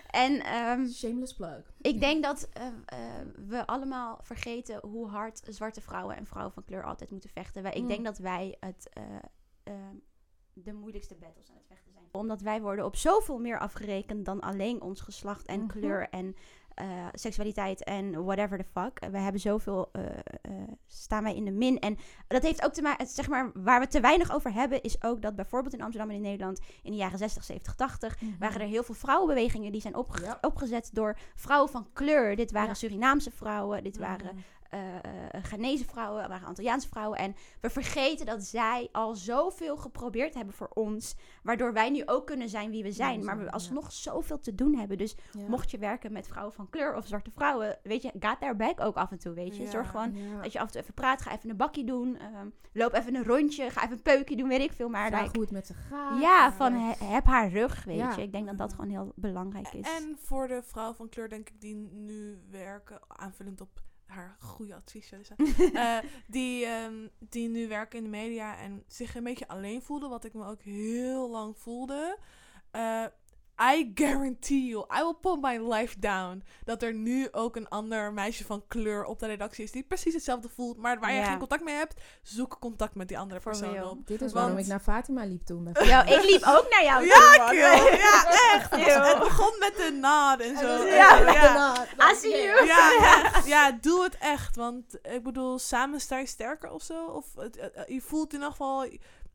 [0.07, 1.73] En ehm, Shameless plug.
[1.81, 6.63] ik denk dat eh, eh, we allemaal vergeten hoe hard zwarte vrouwen en vrouwen van
[6.65, 7.63] kleur altijd moeten vechten.
[7.63, 7.87] Wij, ik Mm.
[7.87, 8.89] denk dat wij het,
[10.53, 12.05] de moeilijkste battles aan het vechten zijn.
[12.11, 15.67] Omdat wij worden op zoveel meer afgerekend dan alleen ons geslacht en Mhm.
[15.67, 16.35] kleur en
[16.77, 18.99] eh, seksualiteit en whatever the fuck.
[19.11, 20.03] We hebben zoveel, eh,
[20.41, 20.51] eh,
[20.87, 21.79] staan wij in de min.
[21.79, 21.97] En
[22.27, 25.21] dat heeft ook te maken, zeg maar, waar we te weinig over hebben, is ook
[25.21, 28.67] dat bijvoorbeeld in Amsterdam en in Nederland in de jaren 60, 70, 80 waren er
[28.67, 30.37] heel veel vrouwenbewegingen die zijn opge- Ja.
[30.41, 32.35] opgezet door vrouwen van kleur.
[32.35, 32.73] Dit waren Ja.
[32.73, 34.35] Surinaamse vrouwen, dit waren Mhm.
[34.37, 34.56] eh eh,
[35.41, 37.17] Ghanese vrouwen, het waren Antilliaanse vrouwen.
[37.19, 42.25] En we vergeten dat zij al zoveel geprobeerd hebben voor ons, waardoor wij nu ook
[42.25, 43.25] kunnen zijn wie we zijn.
[43.25, 44.97] Maar we alsnog zoveel te doen hebben.
[44.97, 45.47] Dus Ja.
[45.47, 48.79] mocht je werken met vrouwen van kleur of zwarte vrouwen, weet je, gaat their back
[48.79, 49.63] ook af en toe, weet je.
[49.63, 49.69] Ja.
[49.69, 50.41] Zorg gewoon Ja.
[50.41, 53.15] dat je af en toe even praat, ga even een bakje doen, ehm, loop even
[53.15, 54.89] een rondje, ga even een peukje doen, weet ik veel.
[54.89, 56.21] Maar Vraag like, hoe het met ze gaat.
[56.21, 58.15] ja, van he- heb haar rug, weet Ja.
[58.15, 58.21] je.
[58.21, 59.87] Ik denk dat dat gewoon heel belangrijk is.
[59.97, 64.75] En voor de vrouwen van kleur denk ik die nu werken, aanvullend op haar goede
[64.75, 65.11] advies,
[65.73, 65.97] eh,
[66.27, 70.23] die, ehm, die nu werken in de media en zich een beetje alleen voelden, wat
[70.23, 72.17] ik me ook heel lang voelde.
[72.71, 73.05] Eh,
[73.61, 78.13] I guarantee you, I will put my life down, dat er nu ook een ander
[78.13, 81.25] meisje van kleur op de redactie is die precies hetzelfde voelt, maar waar je Ja.
[81.25, 83.89] geen contact mee hebt, zoek contact met die andere For persoon real.
[83.89, 84.07] op.
[84.07, 85.69] Dit is Want- waarom ik naar Fatima liep toen.
[85.83, 87.05] Ja, ik liep ook naar jou.
[87.05, 87.49] Ja, toe, man.
[87.49, 87.97] kill.
[87.97, 88.69] Ja, echt.
[88.75, 90.85] Het, begon met een nod en zo.
[90.85, 91.85] Ja.
[92.11, 92.65] I see you.
[92.65, 92.91] Ja,
[93.33, 93.47] echt.
[93.47, 94.55] ja, doe het echt.
[94.55, 97.05] Want ik bedoel, samen sta je sterker of zo.
[97.05, 98.87] Of het, eh, eh, je voelt in ieder geval.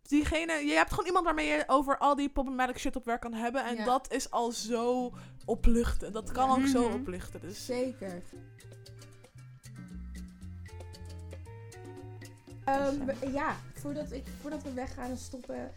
[0.08, 3.32] Diegene, je hebt gewoon iemand waarmee je over al die problematic shit op werk kan
[3.34, 3.64] hebben.
[3.64, 3.84] En Ja.
[3.84, 5.12] dat is al zo
[5.44, 6.14] opluchtend.
[6.14, 6.98] Dat kan ook zo Mhm.
[7.00, 7.40] opluchten.
[7.40, 7.66] Dus.
[7.66, 8.22] Zeker.
[12.64, 15.70] Ehm, ja, voordat, ik, voordat we weggaan en stoppen.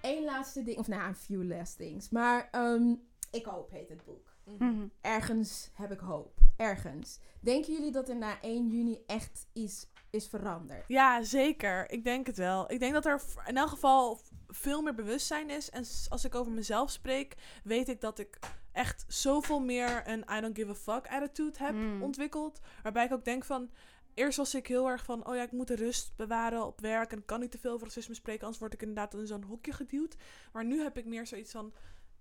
[0.00, 0.78] Eén laatste ding.
[0.78, 2.08] Of nou, een few last things.
[2.10, 2.94] Maar ehm,
[3.30, 4.28] ik hoop heet het boek.
[4.58, 4.86] Mhm.
[5.00, 6.38] Ergens heb ik hoop.
[6.60, 7.18] Ergens.
[7.40, 10.84] Denken jullie dat er na 1 juni echt iets is veranderd?
[10.88, 11.90] Ja, zeker.
[11.90, 12.72] Ik denk het wel.
[12.72, 15.70] Ik denk dat er in elk geval veel meer bewustzijn is.
[15.70, 17.34] En als ik over mezelf spreek,
[17.64, 18.38] weet ik dat ik
[18.72, 22.02] echt zoveel meer een I don't give a fuck attitude heb Mm.
[22.02, 22.60] ontwikkeld.
[22.82, 23.70] Waarbij ik ook denk van.
[24.14, 27.12] Eerst was ik heel erg van, oh ja, ik moet de rust bewaren op werk
[27.12, 29.72] en kan niet te veel over racisme spreken, anders word ik inderdaad in zo'n hoekje
[29.72, 30.16] geduwd.
[30.52, 31.72] Maar nu heb ik meer zoiets van,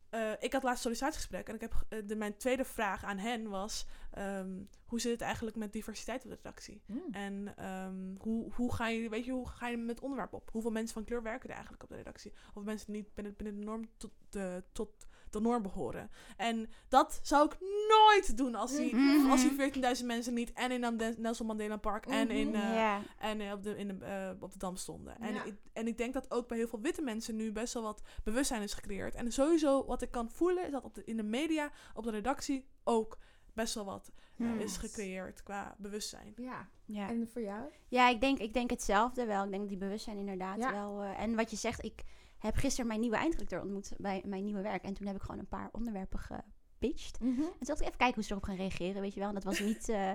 [0.10, 3.50] eh, ik had laatst sollicitatiegesprek en ik heb, eh, de, mijn tweede vraag aan hen
[3.50, 6.82] was, ehm, hoe zit het eigenlijk met diversiteit op de redactie?
[6.86, 7.08] Hmm.
[7.12, 10.50] En ehm, hoe, hoe, ga je, weet je, hoe ga je met onderwerp op?
[10.52, 12.34] Hoeveel mensen van kleur werken er eigenlijk op de redactie?
[12.54, 16.10] Of mensen die niet binnen, binnen de norm tot de, tot de norm behoren?
[16.38, 17.58] En dat zou ik
[17.90, 19.30] nooit doen als die, Mhm.
[19.32, 23.52] als die 14.000 mensen niet en in Nelson Mandela Park en, in, eh, en eh,
[23.52, 25.20] op, de, in de, eh, op de Dam stonden.
[25.20, 25.44] En, Ja.
[25.44, 28.02] ik, en ik denk dat ook bij heel veel witte mensen nu best wel wat
[28.24, 29.16] bewustzijn is gecreëerd.
[29.16, 32.12] En sowieso wat ik kan voelen is dat op de, in de media, op de
[32.12, 33.18] redactie ook
[33.54, 34.60] best wel wat Hmm.
[34.60, 36.34] is gecreëerd qua bewustzijn.
[36.36, 36.70] Ja.
[36.86, 37.10] Ja.
[37.10, 37.70] En voor jou?
[37.88, 39.44] Ja, ik denk, ik denk hetzelfde wel.
[39.44, 40.72] Ik denk dat die bewustzijn inderdaad Ja.
[40.72, 41.02] wel.
[41.04, 42.04] eh, en wat je zegt, ik
[42.40, 44.84] heb gisteren mijn nieuwe eindredacteur ontmoet bij mijn nieuwe werk.
[44.84, 47.18] En toen heb ik gewoon een paar onderwerpen gepitcht.
[47.20, 49.30] En toen dacht ik even kijken hoe ze erop gaan reageren, weet je wel.
[49.30, 49.90] En dat was niet...
[50.00, 50.12] eh,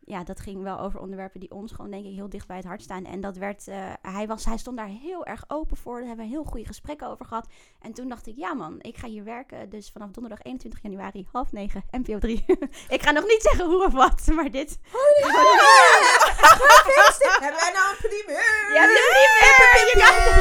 [0.00, 2.64] ja, dat ging wel over onderwerpen die ons gewoon denk ik heel dicht bij het
[2.64, 3.04] hart staan.
[3.04, 3.68] En dat werd...
[3.68, 5.98] eh, hij, was, hij stond daar heel erg open voor.
[5.98, 7.48] Daar hebben we heel goede gesprekken over gehad.
[7.80, 9.68] En toen dacht ik, ja man, ik ga hier werken.
[9.68, 12.44] Dus vanaf donderdag 21 januari, half negen, NPO 3.
[12.88, 14.78] ik ga nog niet zeggen hoe of wat, maar dit...
[17.40, 18.72] Hebben wij nou een primeur?
[18.74, 20.34] Ja, man, je hebt het.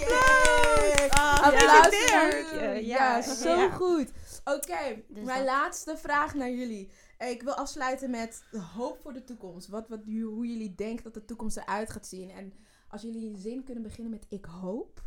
[0.00, 1.08] Yes.
[1.10, 2.50] Ah, Applaus voor Gefeliciteerd.
[2.50, 2.86] je.
[2.86, 3.70] Ja, Ja, zo ja.
[3.70, 4.10] goed.
[4.44, 6.90] Oké, Dus mijn dat- laatste vraag naar jullie.
[7.18, 9.68] Ik wil afsluiten met de hoop voor de toekomst.
[9.68, 12.30] Wat, wat, hoe jullie denken dat de toekomst eruit gaat zien.
[12.30, 12.52] En
[12.88, 15.02] als jullie een zin kunnen beginnen met ik hoop.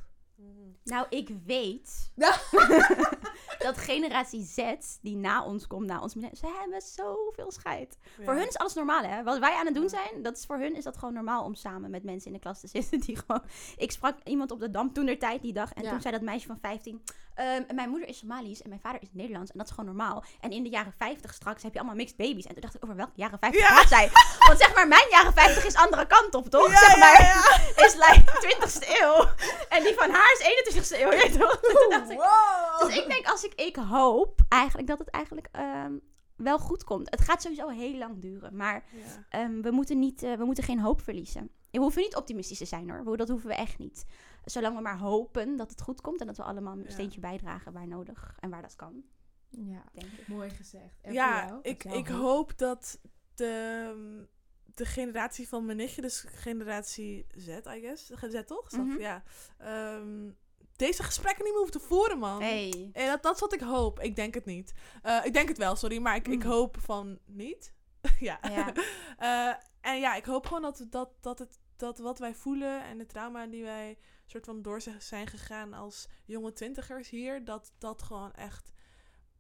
[0.84, 2.12] Nou, ik weet
[3.66, 7.98] dat generatie Z, die na ons komt, na ons ze hebben zoveel scheid.
[8.18, 8.24] Ja.
[8.24, 9.24] Voor hun is alles normaal, hè?
[9.24, 11.56] Wat wij aan het doen zijn, dat is voor hun is dat gewoon normaal om
[11.56, 13.44] samen met mensen in de klas te zitten die gewoon...
[13.78, 15.90] Ik sprak iemand op de Dam toen der tijd die dag en Ja.
[15.90, 17.02] toen zei dat meisje van 15...
[17.36, 20.24] "Ehm, mijn moeder is Somalisch en mijn vader is Nederlands en dat is gewoon normaal.
[20.40, 22.46] En in de jaren 50 straks heb je allemaal mixed babies.
[22.46, 23.68] En toen dacht ik, over welke jaren 50 Ja.
[23.76, 24.10] gaat zij?
[24.48, 26.72] Want zeg maar, mijn jaren 50 is andere kant op, toch?
[26.72, 27.58] Ja, zeg maar, ja.
[27.86, 29.28] is like 20ste eeuw.
[29.70, 31.60] En die van haar is 21ste eeuw, weet je toch?
[31.80, 32.88] Toen dacht ik, Wow.
[32.88, 35.92] dus ik denk als ik, ik hoop eigenlijk dat het eigenlijk ehm,
[36.36, 37.10] wel goed komt.
[37.10, 39.04] Het gaat sowieso heel lang duren, maar Ja.
[39.30, 41.50] ehm, we, moeten niet, eh, we moeten geen hoop verliezen.
[41.72, 44.06] We hoeven niet optimistisch te zijn hoor, dat hoeven we echt niet.
[44.46, 46.90] Zolang we maar hopen dat het goed komt en dat we allemaal een Ja.
[46.90, 49.04] steentje bijdragen waar nodig en waar dat kan,
[49.50, 50.28] Ja, denk ik.
[50.28, 51.02] mooi gezegd.
[51.02, 51.60] En Ja, jou?
[51.62, 53.00] Ik, ik hoop dat
[53.36, 54.28] de,
[54.74, 58.06] de generatie van mijn nichtje, dus generatie Z, I guess.
[58.08, 58.72] Z toch?
[58.72, 59.00] Mhm.
[59.00, 59.24] Ja.
[59.58, 60.30] Ehm,
[60.76, 62.42] deze gesprekken niet meer hoeven te voeren, man.
[62.42, 62.90] Hey.
[62.94, 64.00] En dat, dat is wat ik hoop.
[64.00, 64.74] Ik denk het niet.
[65.02, 66.50] Eh, ik denk het wel, sorry, maar ik, ik Mm.
[66.52, 67.74] hoop van niet.
[68.20, 68.40] ja.
[68.42, 68.74] Ja.
[69.18, 69.56] Eh,
[69.92, 73.06] en ja, ik hoop gewoon dat, dat, dat, het, dat wat wij voelen en de
[73.06, 78.34] trauma die wij soort van door zijn gegaan als jonge twintigers hier, dat dat gewoon
[78.34, 78.72] echt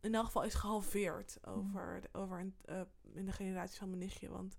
[0.01, 2.81] in elk geval is gehalveerd over, de- over een, eh,
[3.13, 4.29] in de generatie van mijn nichtje.
[4.29, 4.57] Want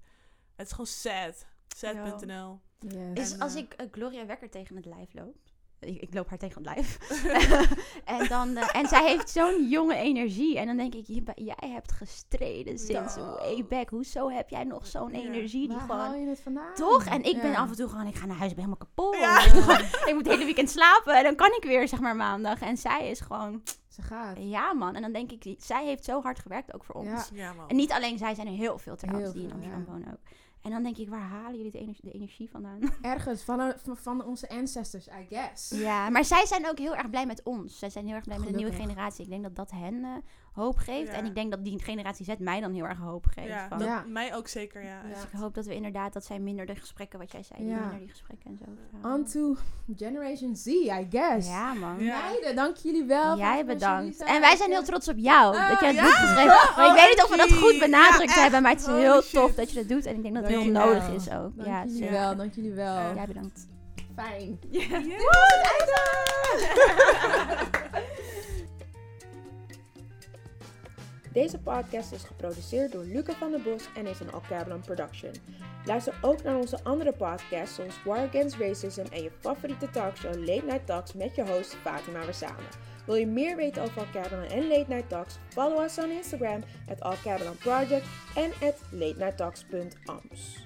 [0.54, 1.46] het is gewoon sad.
[1.76, 2.60] Sad.nl.
[2.78, 3.18] Yes.
[3.18, 5.36] Is En, als eh, ik eh, Gloria Wekker tegen het lijf loop.
[5.86, 6.98] Ik, ik loop haar tegen het lijf.
[8.18, 10.58] en, dan, eh, en zij heeft zo'n jonge energie.
[10.58, 13.34] En dan denk ik, je- jij hebt gestreden sinds Ja.
[13.34, 13.88] way back.
[13.88, 15.18] Hoezo heb jij nog zo'n Ja.
[15.18, 16.00] energie die Waar gewoon...
[16.00, 16.74] haal je het vandaan?
[16.74, 17.04] Toch?
[17.04, 19.16] En ik ben af en toe gewoon, ik ga naar huis, ik ben helemaal kapot.
[19.16, 19.44] Ja.
[19.44, 19.54] Ik,
[20.14, 22.60] moet het hele weekend slapen en dan kan ik weer, zeg maar, maandag.
[22.60, 24.36] En zij is gewoon, Ze gaat.
[24.40, 24.94] ja man.
[24.94, 27.08] En dan denk ik, zij heeft zo hard gewerkt ook voor ons.
[27.08, 27.44] Ja.
[27.44, 27.68] Ja, man.
[27.68, 29.92] En niet alleen zij, zijn er heel veel trouwens Heel die in Amsterdam ja.
[29.92, 30.20] wonen ook.
[30.64, 32.80] En dan denk ik, waar halen jullie de energie, de energie vandaan?
[33.02, 35.70] Ergens van, van, onze ancestors, I guess.
[35.70, 37.78] Ja, maar zij zijn ook heel erg blij met ons.
[37.78, 39.24] Zij zijn heel erg blij met de nieuwe generatie.
[39.24, 40.10] Ik denk dat dat hen eh,
[40.54, 41.10] hoop geeft.
[41.10, 41.16] Ja.
[41.16, 43.48] En ik denk dat die generatie Z mij dan heel erg hoop geeft.
[43.48, 44.88] ja, van, dat- mij ook zeker, ja.
[44.88, 45.14] Ja.
[45.14, 47.98] Dus ik hoop dat we inderdaad, dat zij minder de gesprekken, wat jij zei, minder
[47.98, 49.08] die gesprekken en zo.
[49.08, 49.56] On to
[49.96, 51.48] Generation Z, I guess.
[51.48, 52.00] Ja, man.
[52.00, 52.20] Ja.
[52.20, 53.36] Meiden, dank jullie wel.
[53.38, 54.22] Jij bedankt.
[54.22, 55.56] En wij zijn heel trots op jou.
[55.56, 56.02] Ah, dat je het ja?
[56.02, 56.76] boek geschreven hebt.
[56.76, 58.62] Maar ik weet niet of we dat goed benadrukt Ja, hebben.
[58.62, 60.06] Maar het is heel tof dat je dat doet.
[60.06, 61.56] En ik denk dat het heel nodig is ook.
[61.56, 62.94] Dank ja, jullie wel, dank jullie wel.
[62.94, 63.14] Ja.
[63.14, 63.66] Jij bedankt.
[64.14, 64.58] Fijn.
[64.70, 65.00] Ja.
[71.34, 75.32] Deze podcast is geproduceerd door Luca van der Bos en is een Alcablon production.
[75.84, 80.64] Luister ook naar onze andere podcasts zoals War Against Racism en je favoriete talkshow Late
[80.64, 82.68] Night Talks met je host Fatima Wersame.
[83.06, 85.38] Wil je meer weten over Alcablon en Late Night Talks?
[85.48, 90.63] Follow us on Instagram at Alcablon Project en at latenighttalks.ams.